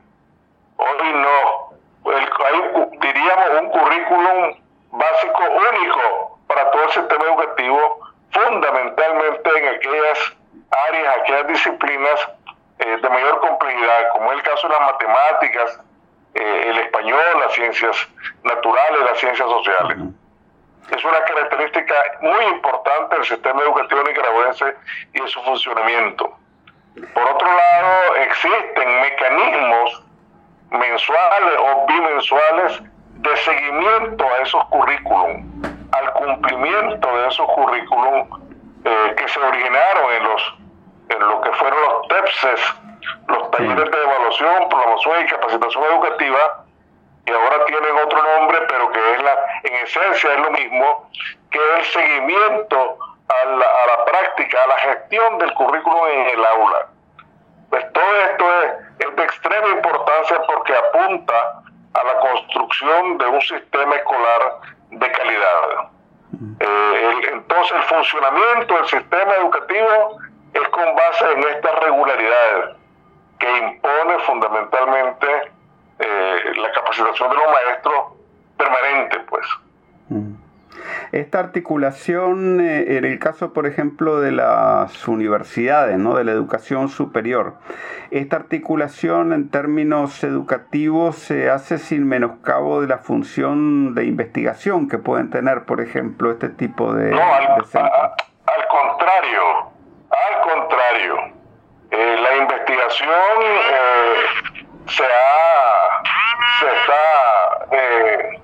[0.77, 2.11] Hoy no.
[2.11, 4.55] hay, diríamos, un currículum
[4.91, 7.99] básico único para todo el sistema educativo,
[8.31, 10.37] fundamentalmente en aquellas
[10.89, 12.29] áreas, aquellas disciplinas
[12.79, 15.79] eh, de mayor complejidad, como es el caso de las matemáticas,
[16.35, 18.07] eh, el español, las ciencias
[18.43, 19.97] naturales, las ciencias sociales.
[21.85, 24.75] Característica muy importante del sistema educativo nicaragüense
[25.13, 26.35] y de su funcionamiento.
[27.13, 30.03] Por otro lado, existen mecanismos
[30.71, 32.81] mensuales o bimensuales
[33.13, 35.61] de seguimiento a esos currículum,
[35.91, 38.27] al cumplimiento de esos currículum
[38.83, 40.53] eh, que se originaron en los
[41.09, 42.75] en lo que fueron los TEPSES,
[43.29, 46.65] los talleres de evaluación, programación y capacitación educativa,
[47.27, 51.09] y ahora tienen otro nombre, pero que es la, en esencia es lo mismo,
[51.57, 56.87] el seguimiento a la, práctica, a la gestión del currículum en el aula.
[57.69, 61.61] Pues todo esto es, es de extrema importancia porque apunta
[61.93, 64.59] a la construcción de un sistema escolar
[64.91, 65.89] de calidad.
[66.59, 70.17] Eh, entonces el funcionamiento del sistema educativo
[70.53, 72.77] es con base en estas regularidades
[73.39, 75.51] que impone fundamentalmente
[75.99, 78.05] eh, la capacitación de los maestros
[78.57, 79.47] permanente, pues.
[80.09, 80.46] Mm.
[81.11, 86.15] Esta articulación, eh, en el caso, por ejemplo, de las universidades, ¿no?
[86.15, 87.55] de la educación superior,
[88.11, 94.97] esta articulación en términos educativos se hace sin menoscabo de la función de investigación que
[94.97, 97.11] pueden tener, por ejemplo, este tipo de...
[97.11, 99.41] No, al, al contrario,
[100.09, 101.37] al contrario.
[101.91, 104.15] Eh, la investigación eh,
[104.87, 106.03] se ha,
[106.59, 108.36] se está, eh,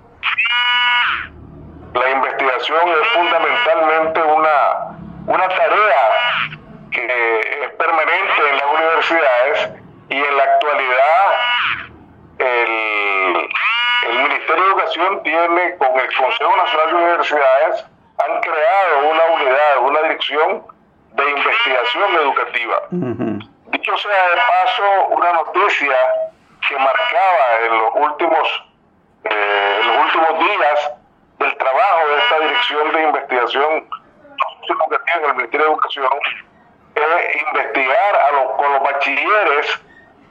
[1.93, 6.49] la investigación es fundamentalmente una, una tarea
[6.91, 9.69] que es permanente en las universidades
[10.09, 11.25] y en la actualidad
[12.39, 13.49] el,
[14.09, 17.85] el Ministerio de Educación tiene con el Consejo Nacional de Universidades
[18.17, 20.63] han creado una unidad, una dirección
[21.13, 22.81] de investigación educativa.
[23.71, 25.95] Dicho sea de paso, una noticia
[26.67, 28.65] que marcaba en los últimos,
[29.25, 30.91] eh, en los últimos días
[31.43, 33.89] del trabajo de esta dirección de investigación
[34.69, 36.09] educativa en el Ministerio de Educación
[36.95, 39.81] es investigar a los, con los bachilleres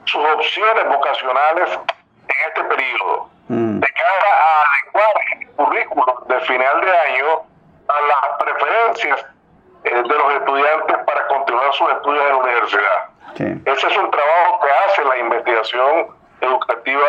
[0.05, 6.97] sus opciones vocacionales en este periodo, de cara a adecuar el currículum de final de
[6.97, 7.41] año
[7.87, 9.25] a las preferencias
[9.83, 13.09] eh, de los estudiantes para continuar sus estudios en la universidad.
[13.65, 16.07] Ese es un trabajo que hace la investigación
[16.41, 17.07] educativa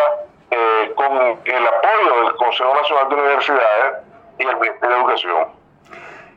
[0.50, 3.94] eh, con el apoyo del Consejo Nacional de Universidades
[4.38, 5.48] y el Ministerio de Educación.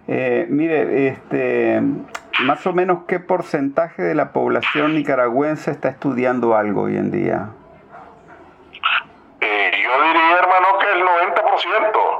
[0.08, 1.82] Eh, mire, este,
[2.46, 7.50] más o menos qué porcentaje de la población nicaragüense está estudiando algo hoy en día.
[9.42, 12.18] yo diría, hermano, que el 90%.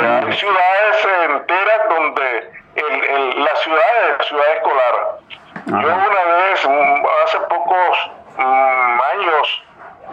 [0.00, 5.18] Hay ciudades enteras donde el, la ciudad es ciudad escolar.
[5.66, 6.66] Yo una vez,
[7.24, 9.64] hace pocos mm, años,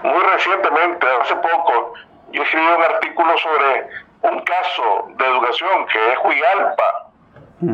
[0.06, 1.94] muy recientemente, hace poco,
[2.32, 3.90] yo escribí un artículo sobre
[4.22, 7.08] un caso de educación que es Huigalpa,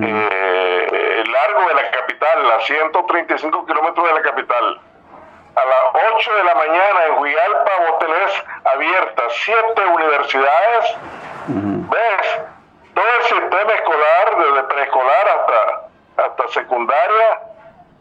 [0.01, 4.81] eh, largo de la capital, a 135 kilómetros de la capital.
[5.55, 10.97] A las 8 de la mañana en Huigalpa vos tenés abiertas siete universidades
[11.91, 12.39] ¿Ves?
[12.93, 17.41] Todo el sistema escolar, desde preescolar hasta, hasta secundaria,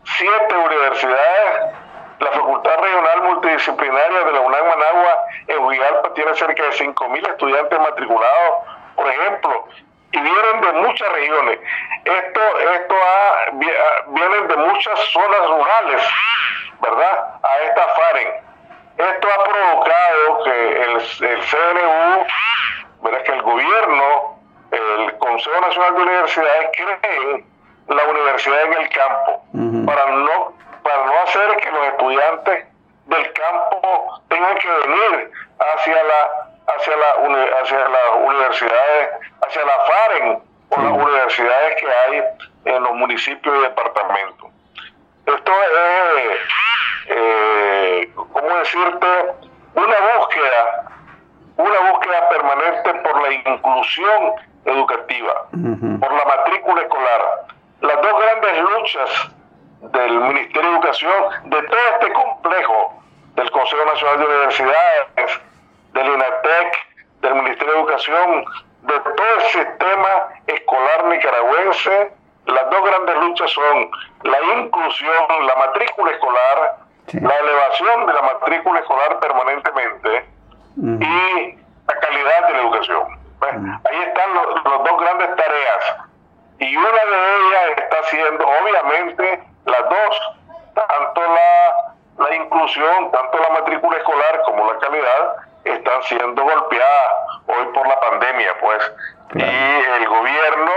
[0.04, 1.74] siete universidades,
[2.20, 7.80] la Facultad Regional Multidisciplinaria de la UNAM Managua en Huigalpa tiene cerca de 5.000 estudiantes
[7.80, 9.64] matriculados, por ejemplo,
[10.12, 11.60] y vienen de muchas regiones.
[12.04, 12.40] Esto,
[12.74, 13.50] esto ha,
[14.08, 16.02] vienen de muchas zonas rurales,
[16.80, 17.40] ¿verdad?
[17.42, 18.28] A esta FAREN.
[18.98, 20.96] Esto ha provocado que el,
[21.30, 22.26] el CNU
[23.02, 24.38] verás que el gobierno,
[24.72, 27.46] el Consejo Nacional de Universidades creen
[27.88, 29.42] la universidad en el campo
[29.86, 30.59] para no
[30.90, 32.66] para no hacer que los estudiantes
[33.06, 39.10] del campo tengan que venir hacia la hacia la hacia las universidades
[39.46, 42.22] hacia la FAREN o las universidades que hay
[42.66, 44.50] en los municipios y departamentos.
[45.26, 46.38] Esto es
[47.08, 49.06] eh, cómo decirte
[49.74, 50.86] una búsqueda
[51.56, 54.32] una búsqueda permanente por la inclusión
[54.64, 57.46] educativa, por la matrícula escolar.
[57.80, 59.30] Las dos grandes luchas
[59.80, 61.12] del Ministerio de Educación,
[61.44, 63.02] de todo este complejo
[63.34, 65.40] del Consejo Nacional de Universidades,
[65.92, 66.76] del INATEC,
[67.22, 68.44] del Ministerio de Educación,
[68.82, 72.12] de todo el sistema escolar nicaragüense,
[72.46, 73.90] las dos grandes luchas son
[74.24, 76.76] la inclusión, la matrícula escolar,
[77.12, 80.26] la elevación de la matrícula escolar permanentemente
[80.76, 83.20] y la calidad de la educación.
[83.38, 85.96] Pues, ahí están las dos grandes tareas.
[86.58, 90.36] Y una de ellas está siendo, obviamente, las dos,
[90.74, 97.12] tanto la, la inclusión, tanto la matrícula escolar como la calidad, están siendo golpeadas
[97.46, 98.92] hoy por la pandemia, pues.
[99.34, 100.72] Y el gobierno,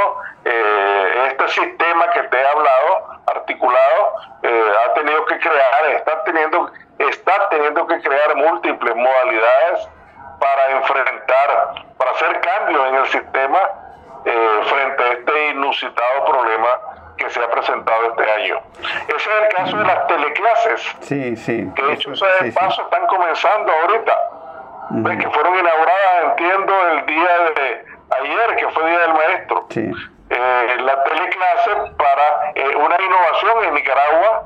[0.45, 6.71] eh, este sistema que te he hablado, articulado, eh, ha tenido que crear, está teniendo,
[6.99, 9.89] está teniendo que crear múltiples modalidades
[10.39, 13.59] para enfrentar, para hacer cambios en el sistema
[14.25, 16.79] eh, frente a este inusitado problema
[17.33, 18.61] se ha presentado este año.
[19.07, 20.95] Ese es el caso de las teleclases.
[21.01, 21.67] Sí, sí.
[21.75, 24.13] Que de hecho, sí, paso están comenzando ahorita.
[25.19, 27.85] Que fueron inauguradas, entiendo, el día de
[28.21, 29.65] ayer, que fue Día del Maestro.
[29.69, 29.91] Sí.
[30.29, 34.43] Eh, la teleclase para eh, una innovación en Nicaragua,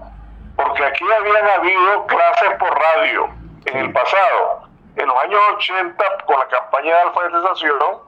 [0.56, 3.30] porque aquí habían habido clases por radio
[3.66, 4.68] en el pasado.
[4.96, 8.00] En los años 80, con la campaña de alfabetización,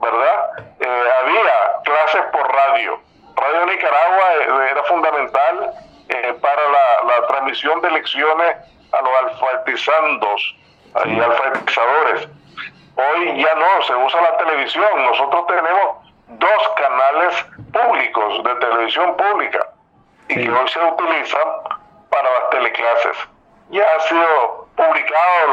[0.00, 0.50] ¿verdad?
[0.80, 3.00] Eh, había clases por radio.
[3.36, 5.72] Radio Nicaragua eh, era fundamental
[6.08, 8.56] eh, para la, la, transmisión de lecciones
[8.92, 10.56] a los alfabetizandos
[11.04, 12.28] y alfabetizadores.
[12.96, 15.04] Hoy ya no, se usa la televisión.
[15.04, 15.96] Nosotros tenemos
[16.28, 19.68] dos canales públicos de televisión pública
[20.28, 21.48] y que hoy se utilizan
[22.10, 23.16] para las teleclases.
[23.70, 25.46] Ya ha sido publicado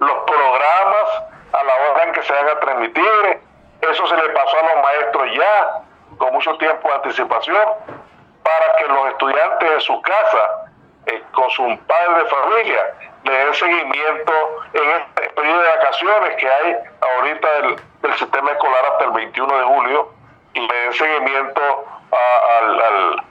[0.00, 1.08] los, los programas
[1.52, 3.40] a la hora en que se van a transmitir.
[3.80, 5.83] Eso se le pasó a los maestros ya,
[6.18, 7.68] con mucho tiempo de anticipación,
[8.42, 10.70] para que los estudiantes de su casa,
[11.06, 14.32] eh, con sus padres de familia, le den seguimiento
[14.74, 16.76] en este periodo de vacaciones que hay
[17.16, 20.12] ahorita del, del sistema escolar hasta el 21 de julio,
[20.54, 21.60] y le den seguimiento
[22.12, 23.24] a, al, al,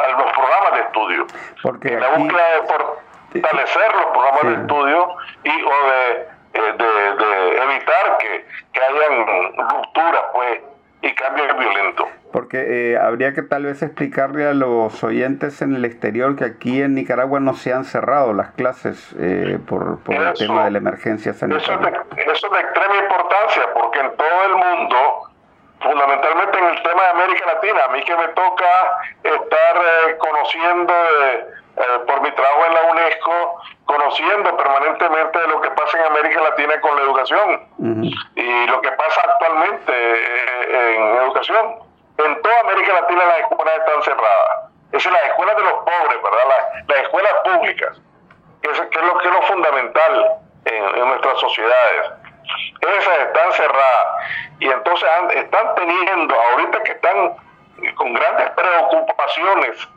[0.00, 1.26] a, los programas de estudio.
[1.62, 4.48] Porque en la búsqueda de fortalecer los programas sí.
[4.48, 10.60] de estudio y o de de, de, evitar que, que hayan rupturas pues
[11.02, 12.06] y cambios violentos.
[12.32, 16.82] Porque eh, habría que tal vez explicarle a los oyentes en el exterior que aquí
[16.82, 20.70] en Nicaragua no se han cerrado las clases eh, por, por eso, el tema de
[20.72, 21.64] la emergencia sanitaria.
[21.64, 25.26] Eso es, de, eso es de extrema importancia porque en todo el mundo
[25.80, 27.80] fundamentalmente en el tema de América Latina.
[27.88, 28.64] A mí que me toca
[29.22, 30.92] estar eh, conociendo
[31.76, 36.40] eh, por mi trabajo en la UNESCO, conociendo permanentemente de lo que pasa en América
[36.42, 38.30] Latina con la educación uh -huh.
[38.34, 39.92] y lo que pasa actualmente
[40.68, 41.76] en educación.
[42.18, 44.72] En toda América Latina las escuelas están cerradas.
[44.92, 46.44] Es las escuelas de los pobres, ¿verdad?
[46.48, 48.00] Las, las escuelas públicas,
[48.62, 50.32] que es, que es, lo, que es lo fundamental
[50.64, 52.12] en, en nuestras sociedades
[52.94, 54.06] esas están cerradas
[54.60, 57.36] y entonces han, están teniendo, ahorita que están
[57.94, 59.88] con grandes preocupaciones,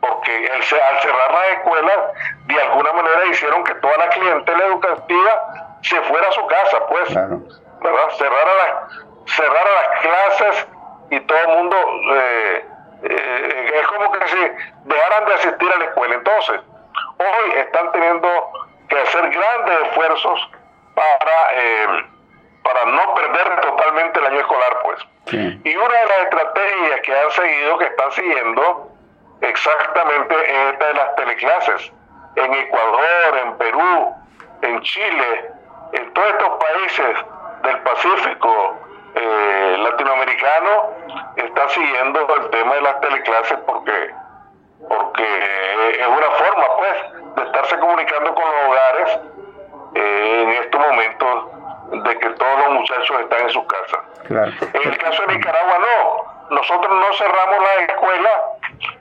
[0.00, 0.62] porque el, al
[1.00, 1.98] cerrar las escuelas,
[2.46, 7.08] de alguna manera hicieron que toda la clientela educativa se fuera a su casa, pues,
[7.08, 7.40] claro.
[7.80, 8.10] ¿verdad?
[8.16, 10.68] Cerrar, a las, cerrar a las clases
[11.10, 11.76] y todo el mundo,
[12.12, 12.64] eh,
[13.04, 14.38] eh, es como que si
[14.84, 16.14] dejaran de asistir a la escuela.
[16.14, 16.60] Entonces,
[17.18, 18.28] hoy están teniendo
[18.88, 20.50] que hacer grandes esfuerzos
[20.94, 22.06] para, eh,
[22.62, 24.98] para no perder totalmente el año escolar, pues.
[25.26, 25.60] Sí.
[25.64, 28.97] Y una de las estrategias que han seguido, que están siguiendo,
[29.40, 31.92] exactamente es esta de las teleclases.
[32.36, 34.14] En Ecuador, en Perú,
[34.62, 35.50] en Chile,
[35.92, 37.16] en todos estos países
[37.62, 38.76] del Pacífico
[39.14, 40.90] eh, latinoamericano,
[41.36, 44.14] está siguiendo el tema de las teleclases porque
[44.88, 45.24] porque
[46.00, 49.20] es una forma pues de estarse comunicando con los hogares
[49.94, 54.00] eh, en estos momentos de que todos los muchachos están en sus casas.
[54.26, 54.52] Claro.
[54.72, 58.30] En el caso de Nicaragua no, nosotros no cerramos la escuela,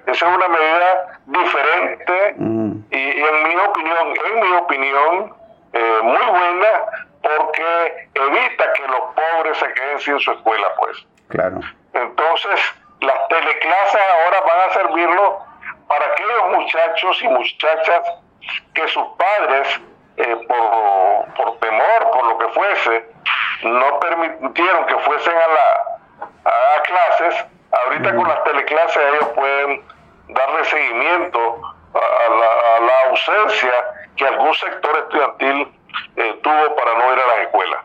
[0.05, 2.71] esa es una medida diferente mm.
[2.91, 5.36] y, y, en mi opinión, en mi opinión,
[5.73, 6.69] eh, muy buena
[7.21, 11.05] porque evita que los pobres se queden sin su escuela, pues.
[11.30, 11.59] Claro.
[11.93, 12.59] Entonces,
[13.01, 15.39] las teleclases ahora van a servirlo
[15.88, 18.07] para aquellos muchachos y muchachas
[18.73, 19.82] que sus padres
[20.17, 23.05] eh, por, por, temor, por lo que fuese,
[23.63, 27.45] no permitieron que fuesen a, la, a, a clases.
[27.88, 29.81] Ahorita con las teleclases ellos pueden
[30.27, 31.39] darle seguimiento
[31.93, 33.71] a, a, la, a, la, ausencia
[34.15, 35.67] que algún sector estudiantil
[36.17, 37.79] eh, tuvo para no ir a las escuelas.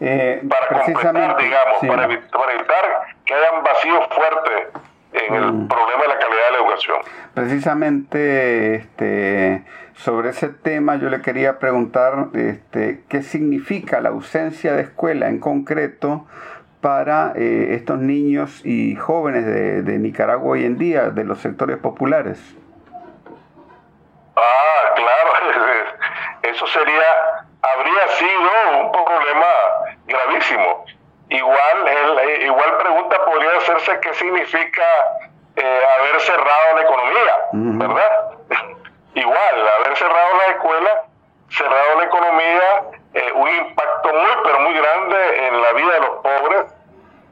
[0.00, 4.68] Eh, para completar, digamos, para, evitar, que hayan vacíos fuertes
[5.12, 5.68] en el mm.
[5.68, 6.98] problema de la calidad de la educación.
[7.34, 9.64] Precisamente este,
[9.96, 15.40] sobre ese tema yo le quería preguntar este, qué significa la ausencia de escuela en
[15.40, 16.26] concreto
[16.82, 21.78] para eh, estos niños y jóvenes de, de Nicaragua hoy en día, de los sectores
[21.78, 22.38] populares.
[24.36, 25.30] Ah, claro,
[26.42, 29.46] eso sería, habría sido un problema
[30.06, 30.84] gravísimo.
[31.30, 34.82] Igual, el, eh, igual pregunta podría hacerse qué significa
[35.54, 38.10] eh, haber cerrado la economía, ¿verdad?
[39.14, 41.04] igual, haber cerrado la escuela,
[41.48, 46.16] cerrado la economía, eh, un impacto muy, pero muy grande en la vida de los
[46.22, 46.74] pobres,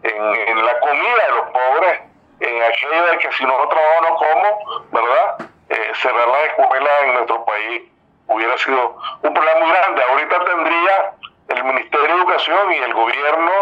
[0.03, 2.01] en, la comida de los pobres,
[2.41, 5.51] en aquello de que si no trabajo no como, ¿verdad?
[5.95, 7.83] cerrar la escuela en nuestro país
[8.27, 10.03] hubiera sido un problema muy grande.
[10.03, 11.13] Ahorita tendría
[11.49, 13.53] el Ministerio de Educación y el gobierno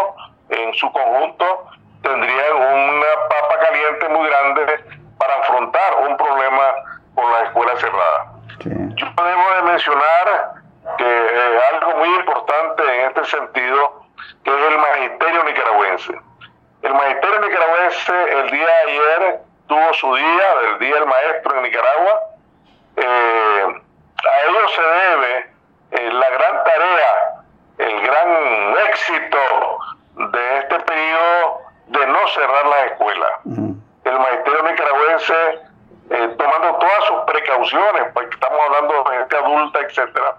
[0.49, 1.65] en su conjunto
[2.01, 4.83] tendrían una papa caliente muy grande
[5.17, 6.73] para afrontar un problema
[7.15, 8.33] con la escuela cerrada.
[8.63, 10.58] Yo debo de mencionar
[10.99, 14.03] que eh, algo muy importante en este sentido,
[14.43, 16.13] que es el magisterio nicaragüense.
[16.81, 21.63] El magisterio nicaragüense el día de ayer tuvo su día, el Día del Maestro en
[21.63, 22.21] Nicaragua.
[22.97, 23.81] Eh,
[24.25, 25.53] a ello se debe
[25.91, 27.43] eh, la gran tarea,
[27.77, 29.37] el gran éxito
[30.15, 33.31] de este periodo de no cerrar las escuelas.
[34.03, 35.61] El magisterio nicaragüense,
[36.09, 40.35] eh, tomando todas sus precauciones, porque estamos hablando de gente adulta, etcétera,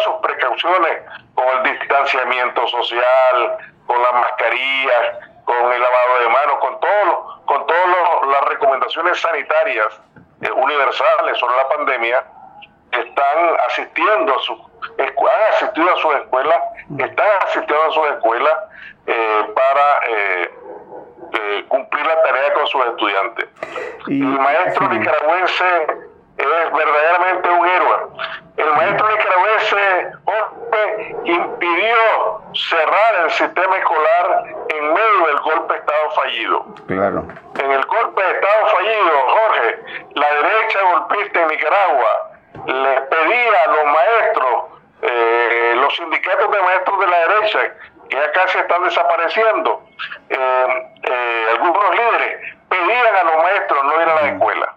[0.00, 1.02] sus precauciones
[1.34, 7.66] con el distanciamiento social, con las mascarillas, con el lavado de manos, con todo, con
[7.66, 10.00] todas las recomendaciones sanitarias
[10.42, 12.24] eh, universales sobre la pandemia,
[12.92, 16.56] están asistiendo a su, han asistido a sus escuelas,
[16.98, 18.54] están asistiendo a sus escuelas
[19.06, 23.48] eh, para eh, cumplir la tarea con sus estudiantes.
[24.08, 25.86] el maestro nicaragüense
[26.38, 27.96] es verdaderamente un héroe.
[28.60, 30.12] El maestro nicaragüense
[31.24, 36.66] impidió cerrar el sistema escolar en medio del golpe de Estado fallido.
[36.86, 37.24] Claro.
[37.58, 39.78] En el golpe de Estado fallido, Jorge,
[40.14, 42.30] la derecha golpista en Nicaragua
[42.66, 44.64] le pedía a los maestros,
[45.02, 47.60] eh, los sindicatos de maestros de la derecha,
[48.10, 49.84] que ya casi están desapareciendo,
[50.28, 54.74] eh, eh, algunos líderes pedían a los maestros no ir a la escuela.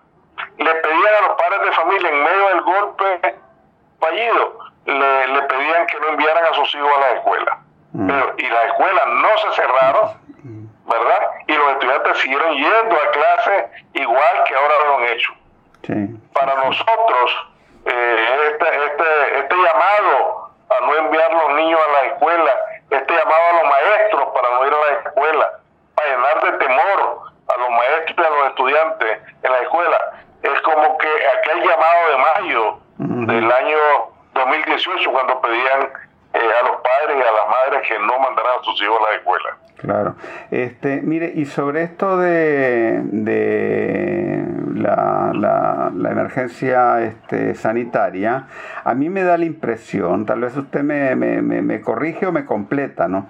[0.57, 3.43] Le pedían a los padres de familia en medio del golpe
[4.03, 7.57] fallido, le, le pedían que no enviaran a sus hijos a la escuela.
[7.93, 8.07] Mm.
[8.07, 10.23] Pero, y las escuelas no se cerraron,
[10.85, 11.29] ¿verdad?
[11.47, 15.33] Y los estudiantes siguieron yendo a clase igual que ahora lo han hecho.
[16.33, 17.47] Para nosotros,
[17.85, 22.51] eh, este, este, este llamado a no enviar los niños a la escuela,
[22.89, 25.51] este llamado a los maestros para no ir a la escuela,
[25.95, 29.99] para llenar de temor a los maestros y a los estudiantes en la escuela,
[30.41, 33.77] es como que aquel llamado de mayo del año
[34.33, 35.89] 2018 cuando pedían
[36.33, 39.11] eh, a los padres y a las madres que no mandaran a sus hijos a
[39.11, 39.57] la escuela.
[39.77, 40.15] Claro.
[40.49, 44.43] Este, mire, y sobre esto de, de
[44.75, 48.47] la, la, emergencia este, sanitaria,
[48.83, 52.45] a mí me da la impresión, tal vez usted me, me, me, corrige o me
[52.45, 53.27] completa, ¿no?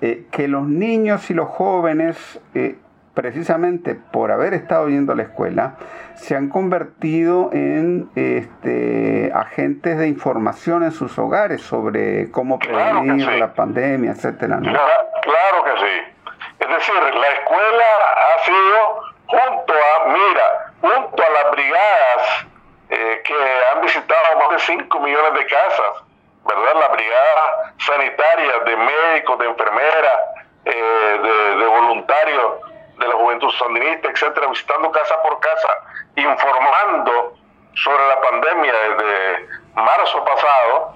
[0.00, 2.76] Eh, que los niños y los jóvenes eh,
[3.18, 5.74] precisamente por haber estado yendo a la escuela,
[6.14, 13.54] se han convertido en este, agentes de información en sus hogares sobre cómo prevenir la
[13.54, 14.60] pandemia, etcétera.
[14.60, 16.14] Claro, que sí.
[16.60, 22.46] Es decir, la escuela ha sido junto a, mira, junto a las brigadas
[22.88, 23.34] eh, que
[23.74, 26.04] han visitado más de 5 millones de casas,
[26.46, 26.80] ¿verdad?
[26.82, 30.18] Las brigadas sanitarias de médicos, de enfermeras,
[30.66, 35.68] eh, de, de voluntarios de la juventud sandinista, etcétera, visitando casa por casa,
[36.16, 37.34] informando
[37.74, 40.94] sobre la pandemia desde marzo pasado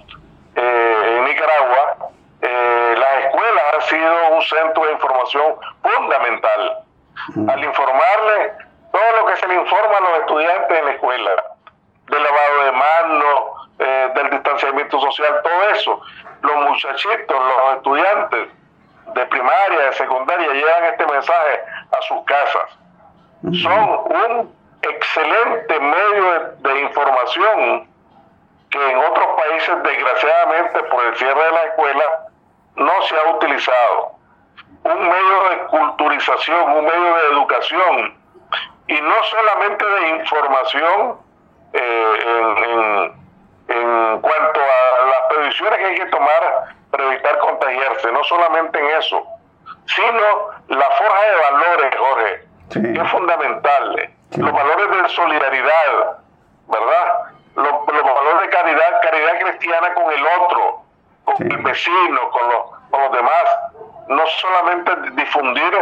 [0.56, 2.10] eh, en Nicaragua,
[2.42, 6.78] eh, las escuelas han sido un centro de información fundamental.
[7.48, 8.52] Al informarle
[8.90, 11.44] todo lo que se le informa a los estudiantes en la escuela,
[12.08, 16.00] del lavado de manos, eh, del distanciamiento social, todo eso,
[16.42, 18.48] los muchachitos, los estudiantes,
[19.14, 22.78] de primaria, de secundaria, llevan este mensaje a sus casas.
[23.62, 27.88] Son un excelente medio de, información
[28.70, 32.04] que en otros países, desgraciadamente, por el cierre de la escuela,
[32.76, 34.12] no se ha utilizado.
[34.84, 38.22] Un medio de culturización, un medio de educación,
[38.88, 41.18] y no solamente de información
[41.72, 43.21] eh, en, en,
[43.66, 49.24] cuanto a las previsiones que hay que tomar para evitar contagiarse, no solamente en eso,
[49.86, 54.10] sino la forja de valores, Jorge, que es fundamental.
[54.36, 56.18] Los valores de solidaridad,
[56.68, 57.22] ¿verdad?
[57.54, 60.82] Los, valores de caridad, caridad cristiana con el otro,
[61.24, 63.44] con el vecino, con los, con los demás.
[64.08, 65.72] No solamente difundir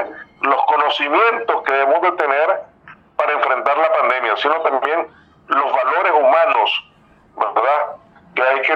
[0.43, 2.61] los conocimientos que debemos de tener
[3.17, 5.07] para enfrentar la pandemia, sino también
[5.49, 6.90] los valores humanos.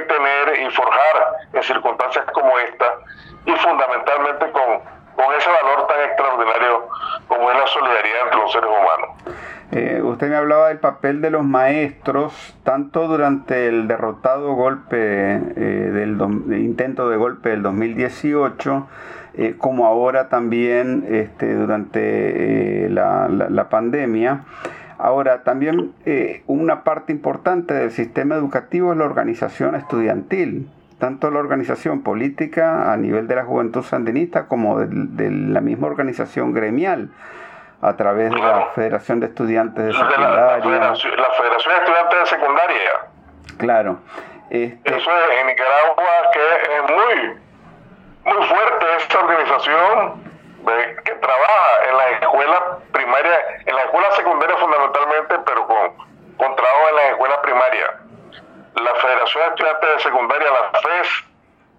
[0.00, 2.86] Tener y forjar en circunstancias como esta
[3.46, 4.80] y fundamentalmente con,
[5.14, 6.88] con ese valor tan extraordinario
[7.28, 9.44] como es la solidaridad entre los seres humanos.
[9.72, 15.90] Eh, usted me hablaba del papel de los maestros, tanto durante el derrotado golpe eh,
[15.92, 16.16] del
[16.56, 18.86] intento de golpe del 2018,
[19.36, 24.44] eh, como ahora también este, durante la, pandemia.
[24.98, 25.92] Ahora, también
[26.46, 30.68] una parte importante del sistema educativo es la organización estudiantil
[30.98, 36.54] tanto la organización política a nivel de la juventud sandinista como de la misma organización
[36.54, 37.10] gremial
[37.82, 40.56] a través de la Federación de Estudiantes de Secundaria.
[40.56, 42.90] La, Federación, de Estudiantes de Secundaria.
[43.58, 43.98] Claro.
[44.48, 46.40] Este, Eso es en Nicaragua que
[46.74, 50.23] es muy, muy fuerte esta organización
[51.04, 55.96] que trabaja en la escuela primaria, en la escuela secundaria fundamentalmente, pero con,
[56.36, 58.00] con trabajo en la escuela primaria.
[58.74, 61.24] La Federación de Estudiantes de Secundaria, la FES,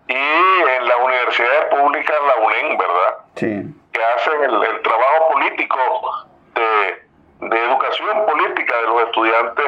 [0.08, 3.18] y en las universidades públicas, la UNEN, ¿verdad?
[3.36, 9.66] Sí que hacen el, trabajo político de, educación política de los estudiantes,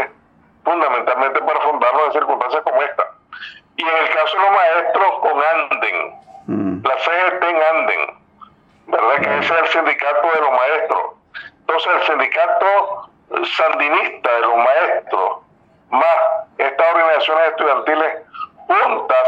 [0.64, 3.04] fundamentalmente para fundarlos en circunstancias como esta.
[3.78, 6.16] Y en el caso de los maestros, con Anden,
[6.48, 6.86] mm.
[6.86, 8.27] la CGT en Anden,
[8.88, 9.22] ¿verdad?
[9.22, 11.02] Que ese es el sindicato de los maestros.
[11.60, 13.10] Entonces, el sindicato
[13.58, 15.40] sandinista de los maestros,
[15.92, 16.18] más
[16.58, 18.14] estas organizaciones estudiantiles
[18.68, 19.28] juntas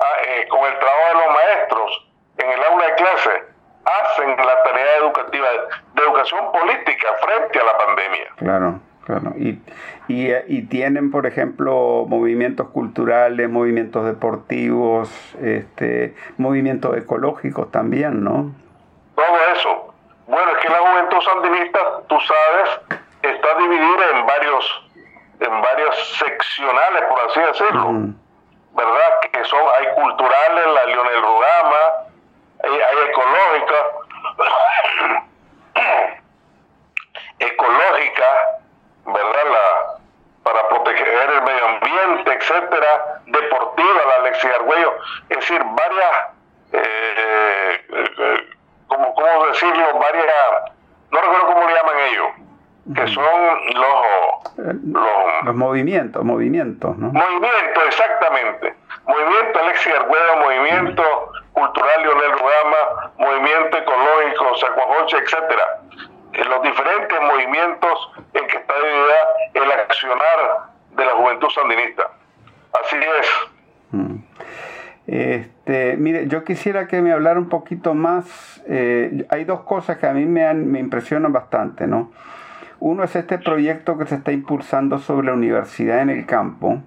[0.00, 2.08] ah, eh, con el trabajo de los maestros
[2.38, 3.52] en el aula de clase,
[3.84, 5.48] hacen la tarea educativa,
[5.94, 8.26] de educación política frente a la pandemia.
[8.36, 9.32] Claro, claro.
[9.36, 9.60] Y,
[10.08, 15.10] y, tienen, por ejemplo, movimientos culturales, movimientos deportivos,
[15.40, 18.52] este, movimientos ecológicos también, ¿no?
[19.14, 19.94] Todo eso.
[20.26, 24.90] Bueno, es que la juventud sandinista, tú sabes, está dividida en varios,
[25.40, 27.90] en varios seccionales, por así decirlo.
[28.74, 29.20] ¿Verdad?
[29.32, 31.78] Que son, hay culturales, la Lionel Rugama,
[32.64, 33.74] hay, ecológica,
[37.38, 38.60] ecológica,
[39.04, 39.44] ¿verdad?
[39.50, 40.02] La,
[40.42, 44.94] para proteger el medio ambiente, etcétera, deportiva, la Alexia Argüello,
[45.28, 46.28] es decir, varias,
[46.72, 48.50] eh, eh,
[48.88, 49.98] como, ¿cómo decirlo?
[49.98, 50.72] Varias,
[51.10, 52.28] no recuerdo cómo le llaman ellos,
[52.94, 53.24] que son
[53.74, 57.12] los, los, los movimientos, movimientos, ¿no?
[57.12, 58.74] Movimientos, exactamente.
[59.06, 61.02] Movimiento Alexia Argüello, movimiento
[61.52, 65.80] cultural Leonel Rugama, movimiento ecológico, Sacuajoche, etcétera.
[66.32, 72.10] En los diferentes movimientos en que está dividida el accionar de la juventud sandinista.
[72.72, 73.26] Así es.
[73.90, 74.16] Mm.
[75.06, 78.62] Este, mire, yo quisiera que me hablara un poquito más.
[78.66, 82.12] Eh, hay dos cosas que a mí me, me impresionan bastante, ¿no?
[82.84, 86.82] Uno es este proyecto que se está impulsando sobre la universidad en el campo,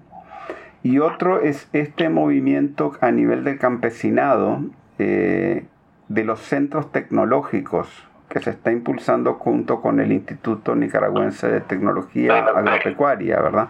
[0.82, 4.60] y otro es este movimiento a nivel del campesinado
[4.98, 5.64] eh,
[6.08, 7.88] de los centros tecnológicos
[8.28, 13.68] que se está impulsando junto con el Instituto Nicaragüense de Tecnología Agropecuaria, ¿verdad?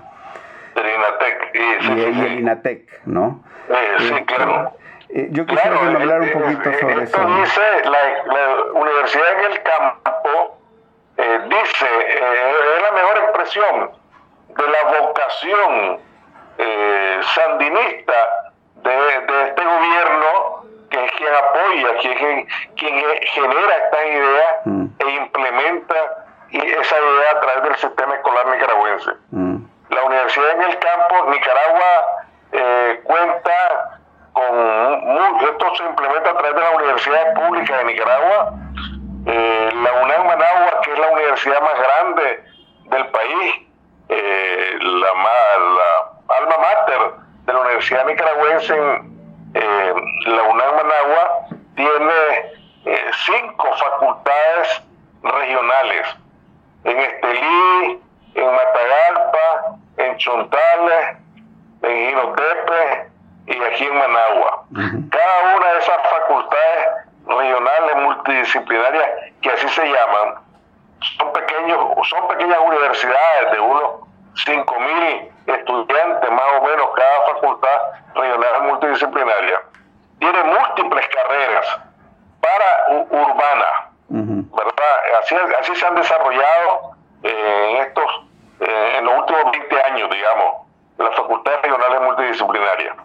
[1.55, 3.45] Y, el INATEC, ¿no?
[3.99, 4.77] sí, este, claro.
[5.09, 7.41] Eh, yo quisiera que me hablara un poquito sobre esto eso.
[7.41, 10.26] dice, la, la, universidad en el campo,
[11.83, 13.91] eh, es la mejor expresión
[14.49, 16.01] de la vocación
[16.59, 23.05] eh, sandinista de, este gobierno, que es quien apoya, quien, quien
[23.35, 24.87] genera esta idea mm.
[24.99, 25.95] e implementa
[26.51, 29.11] esa idea a través del sistema escolar nicaragüense.
[29.31, 29.57] Mm.
[29.91, 34.01] La universidad en el campo, Nicaragua eh, cuenta
[34.33, 38.53] con, esto se implementa a través de la Universidad Pública de Nicaragua,
[39.27, 39.95] eh, la
[41.37, 42.45] universidad más grande
[42.84, 43.55] del país,
[44.09, 47.12] eh, la, la alma mater
[47.45, 49.16] de la Universidad Nicaragüense en
[49.55, 49.95] eh,
[50.26, 52.53] la UNAM Managua, tiene
[52.87, 54.82] eh, cinco facultades
[55.22, 56.16] regionales,
[56.84, 58.01] en Estelí,
[58.34, 61.16] en Matagalpa, en Chontales,
[61.82, 63.11] en Ginotepe
[63.47, 64.64] y aquí en Managua.
[65.11, 66.87] Cada una de esas facultades
[67.26, 69.11] regionales multidisciplinarias,
[69.43, 70.45] que así se llaman,
[71.01, 74.07] son pequeños, son pequeñas universidades de unos
[74.44, 77.80] 5.000 estudiantes más o menos cada facultad
[78.14, 79.62] regional multidisciplinaria.
[80.18, 81.80] Tiene múltiples carreras
[82.40, 85.20] para urbana, ¿verdad?
[85.22, 88.26] Así, así se han desarrollado eh, en estos,
[88.61, 90.66] eh, en los últimos 20 años, digamos,
[90.99, 92.97] las facultades regionales multidisciplinarias.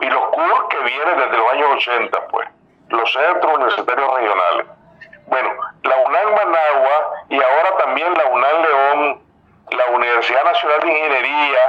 [0.00, 2.48] Y los CUR que vienen desde los años 80, pues,
[2.88, 4.66] los centros universitarios regionales.
[5.30, 5.50] Bueno,
[5.84, 9.22] la UNAM Managua y ahora también la UNAM León,
[9.70, 11.60] la Universidad Nacional de Ingeniería,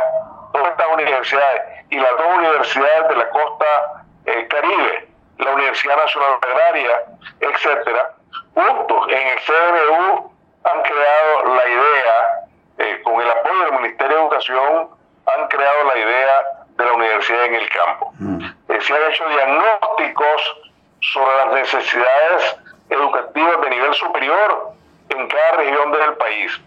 [0.51, 5.07] todas estas universidades y las dos universidades de la costa eh, caribe,
[5.37, 7.03] la Universidad Nacional Agraria,
[7.39, 8.13] etcétera,
[8.55, 10.31] juntos en el CNU
[10.63, 12.47] han creado la idea,
[12.79, 14.89] eh, con el apoyo del Ministerio de Educación,
[15.27, 18.11] han creado la idea de la universidad en el campo.
[18.17, 18.45] Mm.
[18.69, 20.57] Eh, se han hecho diagnósticos
[21.01, 22.57] sobre las necesidades
[22.91, 24.73] educativas de nivel superior
[25.09, 26.61] en cada región del país.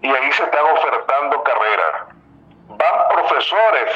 [0.00, 2.14] Y ahí se están ofertando carreras.
[2.68, 3.90] Van profesores,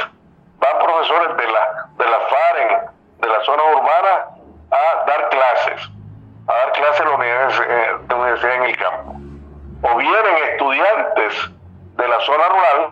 [0.59, 2.79] van profesores de la, de la FAREN,
[3.19, 4.27] de la zona urbana,
[4.71, 5.91] a dar clases,
[6.49, 9.13] a dar clases en la universidad, de universidad en el campo.
[9.83, 11.51] O vienen estudiantes
[11.97, 12.91] de la zona rural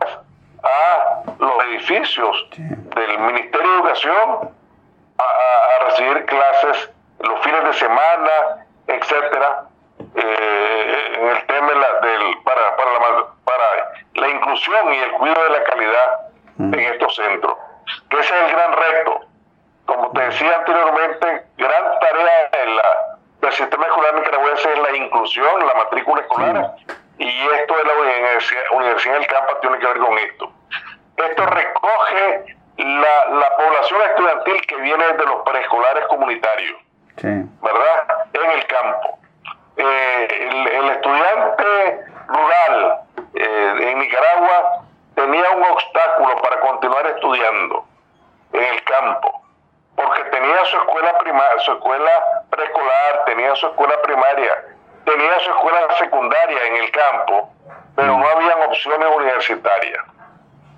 [0.63, 4.51] a los edificios del Ministerio de Educación
[5.19, 9.65] a, recibir clases los fines de semana, etcétera,
[10.15, 15.51] eh, en el tema del, para, para, la, para la inclusión y el cuidado de
[15.51, 16.21] la calidad
[16.57, 16.75] mm.
[16.75, 17.57] en estos centros.
[18.09, 19.21] Que ese es el gran reto.
[19.87, 25.67] Como te decía anteriormente, gran tarea en la, del sistema escolar nicaragüense es la inclusión,
[25.67, 26.75] la matrícula escolar,
[27.19, 30.53] y esto de la universidad, universidad del campo tiene que ver con esto.
[31.17, 36.81] Esto recoge la, la población estudiantil que viene de los preescolares comunitarios,
[37.23, 38.27] ¿verdad?
[38.33, 39.19] En el campo.
[39.77, 40.29] Eh,
[40.73, 43.01] el, estudiante rural
[43.35, 47.85] eh, en Nicaragua tenía un obstáculo para continuar estudiando
[48.53, 49.43] en el campo,
[49.97, 52.11] porque tenía su escuela primaria, su escuela
[52.51, 54.65] preescolar, tenía su escuela primaria,
[55.05, 57.51] tenía su escuela secundaria en el campo,
[57.97, 60.05] pero no habían opciones universitarias.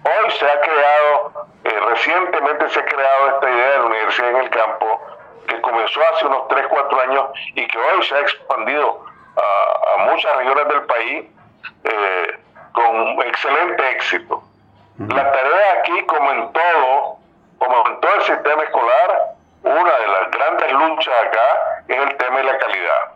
[0.05, 4.37] Hoy se ha creado, eh, recientemente se ha creado esta idea de la universidad en
[4.37, 5.01] el campo,
[5.47, 7.25] que comenzó hace unos 3, 4 años
[7.55, 9.05] y que hoy se ha expandido
[9.37, 11.25] a, muchas regiones del país
[11.85, 12.39] eh,
[12.73, 14.43] con excelente éxito.
[14.99, 17.17] La tarea aquí, como en todo,
[17.59, 22.39] como en todo el sistema escolar, una de las grandes luchas acá es el tema
[22.39, 23.13] de la calidad.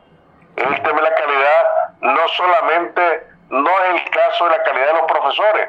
[0.56, 4.92] El tema de la calidad no solamente no es el caso de la calidad de
[4.94, 5.68] los profesores,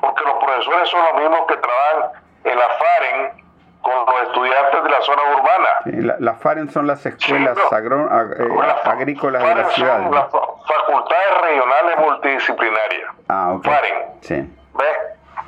[0.00, 3.41] porque los profesores son los mismos que trabajan en la FAREN
[3.82, 6.16] con los estudiantes de la zona urbana.
[6.20, 8.48] las FAREN son las escuelas eh,
[8.84, 10.02] agrícolas de la ciudad.
[10.02, 13.10] Son las facultades regionales multidisciplinarias.
[13.28, 13.94] Ah, FAREN.
[14.20, 14.34] Sí.
[14.74, 14.98] ¿Ves?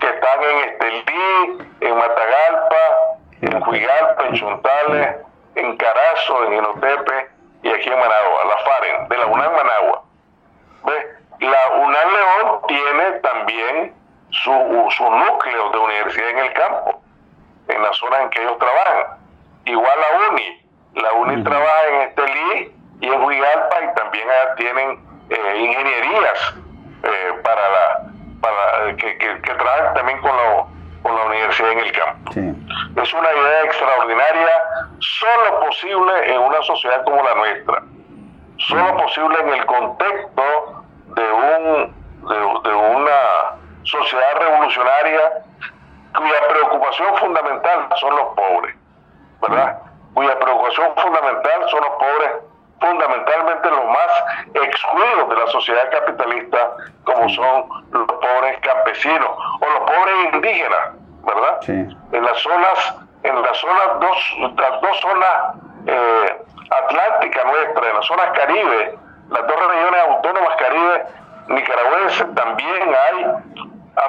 [0.00, 2.76] Que están en Estelí, en Matagalpa,
[3.40, 5.16] en Cuigalpa, en Chuntales,
[5.54, 7.28] en Carazo, en Inotepe
[7.62, 10.02] y aquí en Managua, la FAREN, de la UNAM Managua.
[10.84, 11.06] ¿Ves?
[11.40, 13.94] La UNAM León tiene también
[14.30, 14.50] su,
[14.90, 17.00] su núcleo de universidad en el campo,
[17.68, 19.18] en la zona en que ellos trabajan.
[19.64, 20.62] Igual la UNI.
[20.94, 24.98] La UNI trabaja en Estelí y en Huigalpa y también tienen
[25.30, 26.54] eh, ingenierías
[27.02, 30.66] eh, para la para que, que, trabajan también con la,
[31.02, 32.30] con la universidad en el campo.
[32.32, 34.62] Es una idea extraordinaria,
[34.98, 37.82] solo posible en una sociedad como la nuestra,
[38.58, 40.84] solo posible en el contexto
[41.16, 41.94] de, un,
[42.28, 45.32] de, una sociedad revolucionaria
[46.16, 48.76] cuya preocupación fundamental son los pobres,
[49.40, 49.78] ¿verdad?
[50.14, 52.30] Cuya preocupación fundamental son los pobres,
[52.80, 59.90] fundamentalmente los más excluidos de la sociedad capitalista, como son los pobres campesinos o los
[59.90, 60.90] pobres indígenas,
[61.22, 61.60] ¿verdad?
[61.68, 65.54] En las zonas, en las zonas dos, las dos zonas
[65.86, 68.98] eh, atlánticas nuestras, en las zonas caribe,
[69.30, 71.06] las dos regiones autónomas caribe
[71.48, 73.26] nicaragüenses, también hay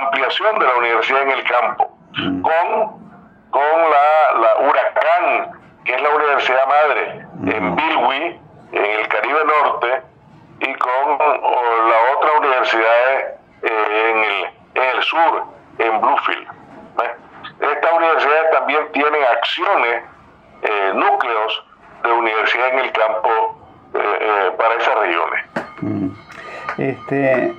[0.01, 2.41] ampliación de la universidad en el campo, mm.
[2.41, 3.05] con,
[3.51, 5.51] con la, la Huracán,
[5.83, 7.75] que es la universidad madre, en.
[7.75, 8.39] Bilwi,
[8.71, 10.01] en el Caribe Norte,
[10.59, 15.43] y con la otra universidad eh, en, el, en el sur,
[15.79, 16.47] en Bluefield.
[17.61, 20.03] Estas universidades también tienen acciones,
[20.61, 21.65] eh, núcleos
[22.03, 23.57] de universidad en el campo
[23.93, 25.45] eh, para esas regiones.
[26.77, 27.55] Este,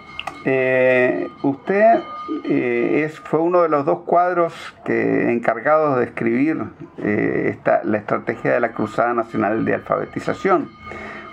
[1.42, 2.02] usted
[2.44, 4.52] eh, es, fue uno de los dos cuadros
[4.84, 6.64] que encargados de escribir
[6.98, 10.68] eh, la estrategia de la Cruzada Nacional de Alfabetización,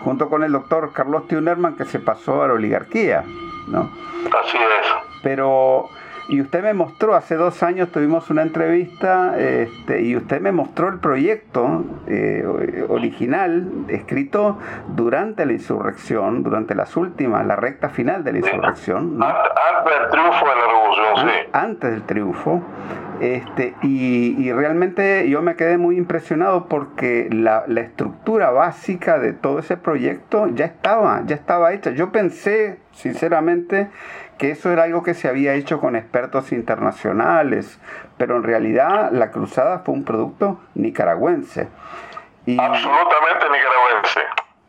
[0.02, 3.24] junto con el doctor Carlos Tiunerman, que se pasó a la oligarquía.
[3.68, 3.90] ¿no?
[4.40, 4.88] Así es.
[5.24, 5.90] Pero
[6.30, 10.88] y usted me mostró, hace dos años tuvimos una entrevista este, y usted me mostró
[10.90, 12.46] el proyecto eh,
[12.88, 14.58] original escrito
[14.88, 19.22] durante la insurrección, durante las últimas, la recta final de la insurrección.
[19.22, 21.50] Antes del triunfo de la revolución, sí.
[21.52, 22.62] Antes del triunfo.
[23.20, 29.60] Este, y, realmente yo me quedé muy impresionado porque la, la, estructura básica de todo
[29.60, 31.92] ese proyecto ya estaba, ya estaba hecha.
[31.92, 33.90] Yo pensé, sinceramente,
[34.38, 37.80] que eso era algo que se había hecho con expertos internacionales,
[38.18, 41.68] pero en realidad la cruzada fue un producto nicaragüense.
[42.46, 44.22] Y, Absolutamente nicaragüense.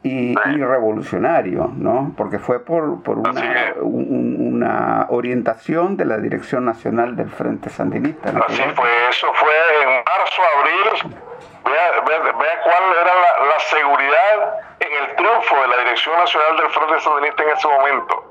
[0.03, 2.13] Y, revolucionario, ¿no?
[2.15, 8.29] Porque fue por, por una, una, orientación de la Dirección Nacional del Frente Sandinista.
[8.29, 11.21] Así fue, eso fue en marzo, abril.
[11.65, 16.69] Vea, vea, cuál era la, la seguridad en el triunfo de la Dirección Nacional del
[16.69, 18.24] Frente Sandinista en ese momento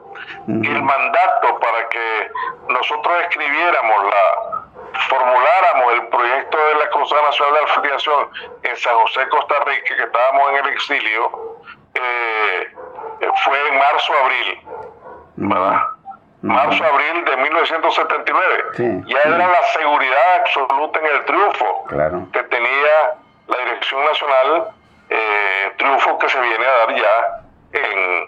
[0.47, 2.31] el mandato para que
[2.69, 4.63] nosotros escribiéramos la
[5.09, 8.29] formuláramos el proyecto de la Cruzada Nacional de Alfabetización
[8.63, 11.59] en San José, Costa Rica, que estábamos en el exilio,
[11.95, 12.73] eh,
[13.43, 14.61] fue en marzo-abril,
[15.35, 15.81] ¿verdad?
[16.41, 19.03] Marzo-abril de 1979.
[19.07, 21.85] ya era la seguridad absoluta en el triunfo.
[22.33, 23.15] Que tenía
[23.47, 24.67] la Dirección Nacional,
[25.09, 28.27] eh, triunfo que se viene a dar ya en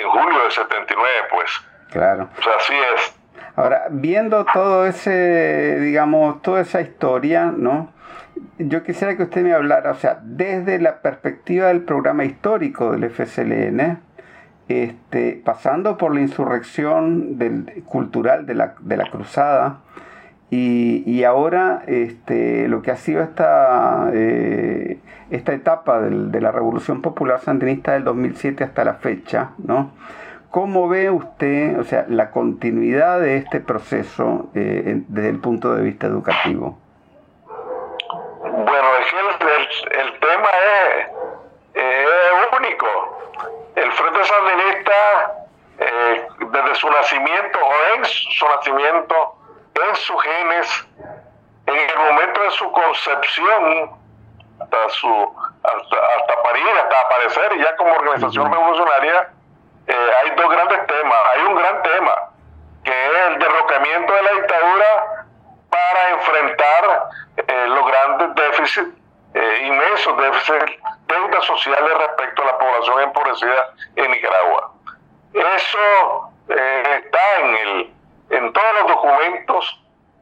[0.00, 1.50] en julio del 79, pues.
[1.90, 2.28] Claro.
[2.38, 3.14] O sea, así es.
[3.56, 7.92] Ahora, viendo todo ese, digamos, toda esa historia, ¿no?
[8.58, 13.08] Yo quisiera que usted me hablara, o sea, desde la perspectiva del programa histórico del
[13.10, 14.00] FSLN,
[14.68, 19.80] este, pasando por la insurrección del, cultural de la, de la cruzada,
[20.50, 24.98] y, y, ahora este, lo que ha sido esta, eh,
[25.30, 29.90] esta etapa del, de la Revolución Popular Sandinista del 2007 hasta la fecha, ¿no?
[30.54, 35.82] ¿Cómo ve usted, o sea, la continuidad de este proceso eh, desde el punto de
[35.82, 36.78] vista educativo?
[38.38, 40.48] Bueno, es que el, tema
[41.74, 42.86] es, único.
[43.74, 45.34] El Frente Sandinista,
[45.80, 49.33] eh, desde su nacimiento o en su nacimiento,
[49.74, 50.86] en sus genes,
[51.66, 54.04] en el momento de su concepción,
[54.60, 59.30] hasta su hasta, hasta parir, hasta aparecer ya como organización revolucionaria,
[59.86, 61.18] eh, hay dos grandes temas.
[61.32, 62.14] Hay un gran tema,
[62.84, 65.26] que es el derrocamiento de la dictadura
[65.70, 68.98] para enfrentar eh, los grandes déficits,
[69.34, 74.72] eh, inmensos déficits, deudas sociales respecto a la población empobrecida en Nicaragua.
[75.32, 77.93] Eso está en el
[78.30, 79.80] en todos los documentos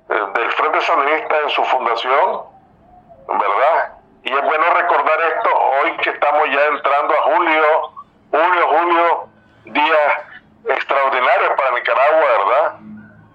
[0.09, 2.43] eh, del Frente Sandinista en su fundación,
[3.29, 3.93] ¿verdad?
[4.25, 7.65] Y es bueno recordar esto hoy que estamos ya entrando a julio,
[8.31, 9.29] julio, julio,
[9.65, 10.27] día
[10.69, 12.73] extraordinario para Nicaragua, ¿verdad?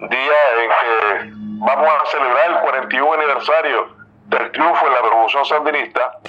[0.09, 1.31] Día en que
[1.65, 3.89] vamos a celebrar el 41 aniversario
[4.25, 6.19] del triunfo de la Revolución Sandinista.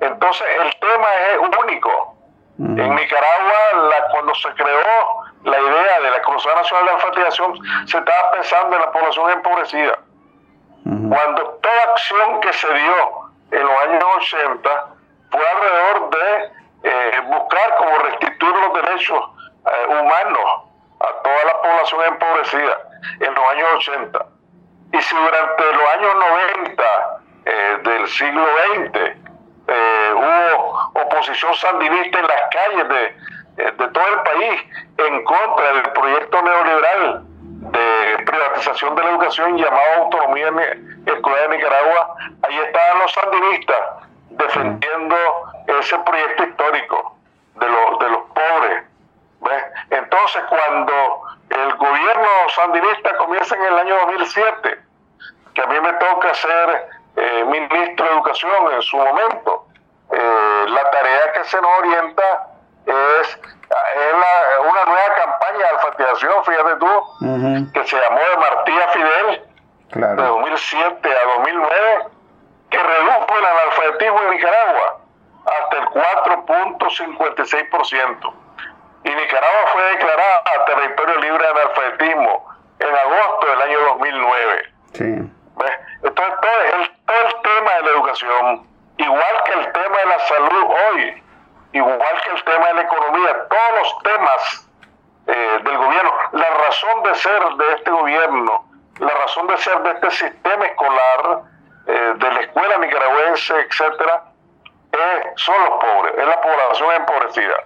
[0.00, 2.16] Entonces el tema es único.
[2.58, 7.98] En Nicaragua, la, cuando se creó la idea de la Cruzada Nacional de Alfabetización, se
[7.98, 9.98] estaba pensando en la población empobrecida.
[10.84, 14.86] Cuando toda acción que se dio en los años 80
[15.30, 16.50] fue alrededor de
[16.82, 19.20] eh, buscar como restituir los derechos
[19.66, 20.62] eh, humanos
[21.00, 22.78] a toda la población empobrecida
[23.20, 24.26] en los años 80.
[24.92, 26.14] Y si durante los años
[26.56, 26.84] 90
[27.44, 29.26] eh, del siglo XX
[30.14, 33.16] hubo oposición sandinista en las calles de,
[33.56, 34.62] de todo el país
[34.98, 37.22] en contra del proyecto neoliberal
[37.72, 40.52] de privatización de la educación llamado Autonomía
[41.06, 43.78] Escolar de Nicaragua, ahí estaban los sandinistas
[44.30, 45.16] defendiendo
[45.80, 47.16] ese proyecto histórico
[47.54, 48.84] de los, de los pobres.
[49.90, 54.78] Entonces, cuando el gobierno sandinista comienza en el año 2007,
[55.54, 59.66] que a mí me toca ser eh, ministro de Educación en su momento,
[60.12, 62.48] eh, la tarea que se nos orienta
[62.86, 64.12] es es
[64.60, 66.86] una nueva campaña de alfabetización, fíjate tú,
[67.72, 69.42] que se llamó de Martía Fidel,
[69.94, 72.08] de 2007 a 2009,
[72.70, 74.98] que redujo el analfabetismo en Nicaragua
[75.46, 78.34] hasta el 4.56%.
[79.04, 82.48] Y Nicaragua fue declarada territorio libre de analfabetismo
[82.80, 84.62] en agosto del año 2009.
[84.92, 85.32] Sí.
[86.02, 88.66] Entonces, todo el, todo el tema de la educación,
[88.98, 91.22] igual que el tema de la salud hoy,
[91.76, 94.68] igual que el tema de la economía, todos los temas
[95.26, 98.64] eh, del gobierno, la razón de ser de este gobierno,
[98.98, 101.42] la razón de ser de este sistema escolar,
[101.86, 104.24] eh, de la escuela nicaragüense, etcétera,
[105.36, 107.56] son los pobres, es la población empobrecida.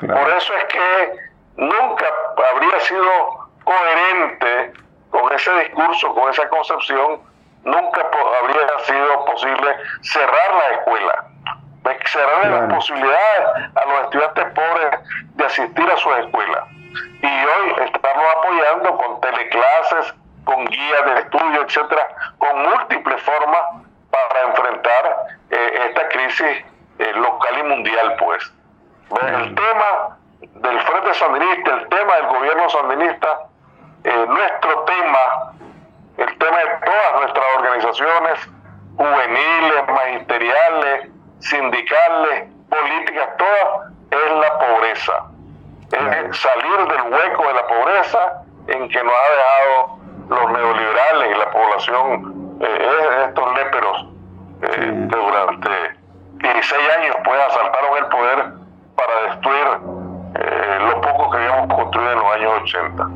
[0.00, 1.18] Por eso es que
[1.56, 2.06] nunca
[2.52, 4.72] habría sido coherente
[5.10, 7.22] con ese discurso, con esa concepción,
[7.64, 8.10] nunca
[8.42, 11.27] habría sido posible cerrar la escuela,
[12.06, 15.00] cerrar las posibilidades a los estudiantes pobres
[15.34, 16.64] de asistir a sus escuelas.
[17.22, 20.14] Y hoy estamos apoyando con teleclases,
[20.44, 22.08] con guías de estudio, etcétera,
[22.38, 23.60] con múltiples formas
[24.10, 25.16] para enfrentar
[25.50, 26.64] eh, esta crisis
[26.98, 28.52] eh, local y mundial, pues.
[29.22, 33.40] El tema del Frente Sandinista, el tema del gobierno sandinista,
[34.04, 35.52] eh, nuestro tema,
[36.18, 38.48] el tema de todas nuestras organizaciones
[38.96, 41.10] juveniles, magisteriales,
[41.40, 45.24] sindicales, políticas, todas, es la pobreza.
[45.90, 51.38] Es salir del hueco de la pobreza en que nos ha dejado los neoliberales y
[51.38, 54.06] la población, eh, estos léperos,
[54.62, 55.70] eh, que durante
[56.34, 58.52] 16 años pues asaltaron el poder
[58.96, 59.66] para destruir
[60.34, 61.27] eh, lo poco
[62.12, 63.10] en los años 80.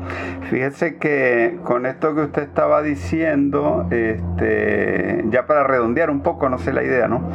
[0.49, 6.57] Fíjese que con esto que usted estaba diciendo, este, ya para redondear un poco, no
[6.57, 7.29] sé la idea, ¿no?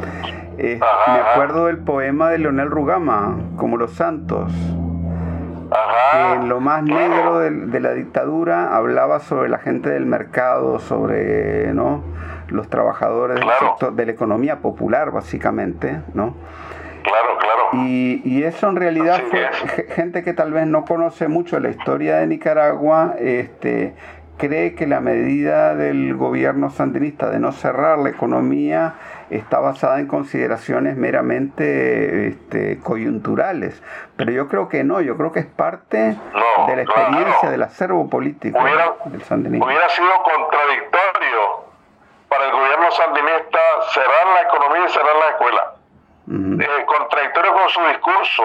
[0.59, 4.51] me acuerdo del poema de Leonel Rugama, como los santos.
[6.13, 12.03] en lo más negro de, la dictadura hablaba sobre la gente del mercado, sobre ¿no?
[12.49, 16.35] los trabajadores del sector, de la economía popular, básicamente, ¿no?
[17.03, 17.69] Claro, claro.
[17.73, 22.17] Y, y eso en realidad fue gente que tal vez no conoce mucho la historia
[22.17, 23.93] de Nicaragua, este,
[24.39, 28.95] cree que la medida del gobierno sandinista de no cerrar la economía
[29.29, 33.83] está basada en consideraciones meramente este, coyunturales.
[34.15, 38.09] Pero yo creo que no, yo creo que es parte de la experiencia del acervo
[38.09, 38.57] político
[39.05, 39.65] del sandinismo.
[39.65, 41.69] Hubiera sido contradictorio
[42.29, 43.59] para el gobierno sandinista
[43.91, 45.78] cerrar la economía y cerrar la escuela.
[46.31, 48.43] Eh, contradictorio con su discurso,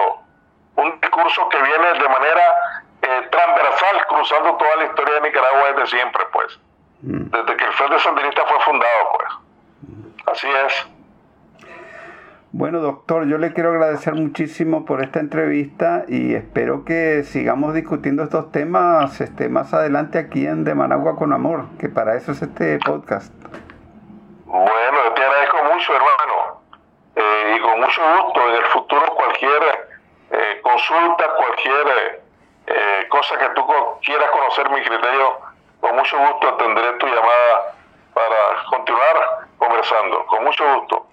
[0.77, 5.97] un discurso que viene de manera eh, transversal cruzando toda la historia de Nicaragua desde
[5.97, 6.59] siempre, pues.
[7.01, 10.25] Desde que el Frente Sandinista fue fundado, pues.
[10.25, 10.87] Así es.
[12.51, 18.23] Bueno, doctor, yo le quiero agradecer muchísimo por esta entrevista y espero que sigamos discutiendo
[18.23, 22.41] estos temas este, más adelante aquí en De Managua con Amor, que para eso es
[22.41, 23.31] este podcast.
[24.45, 26.54] Bueno, te agradezco mucho, hermano.
[27.55, 29.87] Y con mucho gusto en el futuro cualquier
[30.31, 32.21] eh, consulta, cualquier
[32.67, 33.65] eh, cosa que tú
[34.03, 35.37] quieras conocer mi criterio,
[35.81, 37.75] con mucho gusto atenderé tu llamada
[38.13, 41.07] para continuar conversando, con mucho gusto.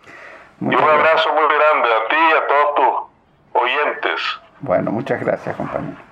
[0.61, 4.41] y un abrazo muy grande a ti y a todos tus oyentes.
[4.61, 6.12] Bueno, muchas gracias, compañero.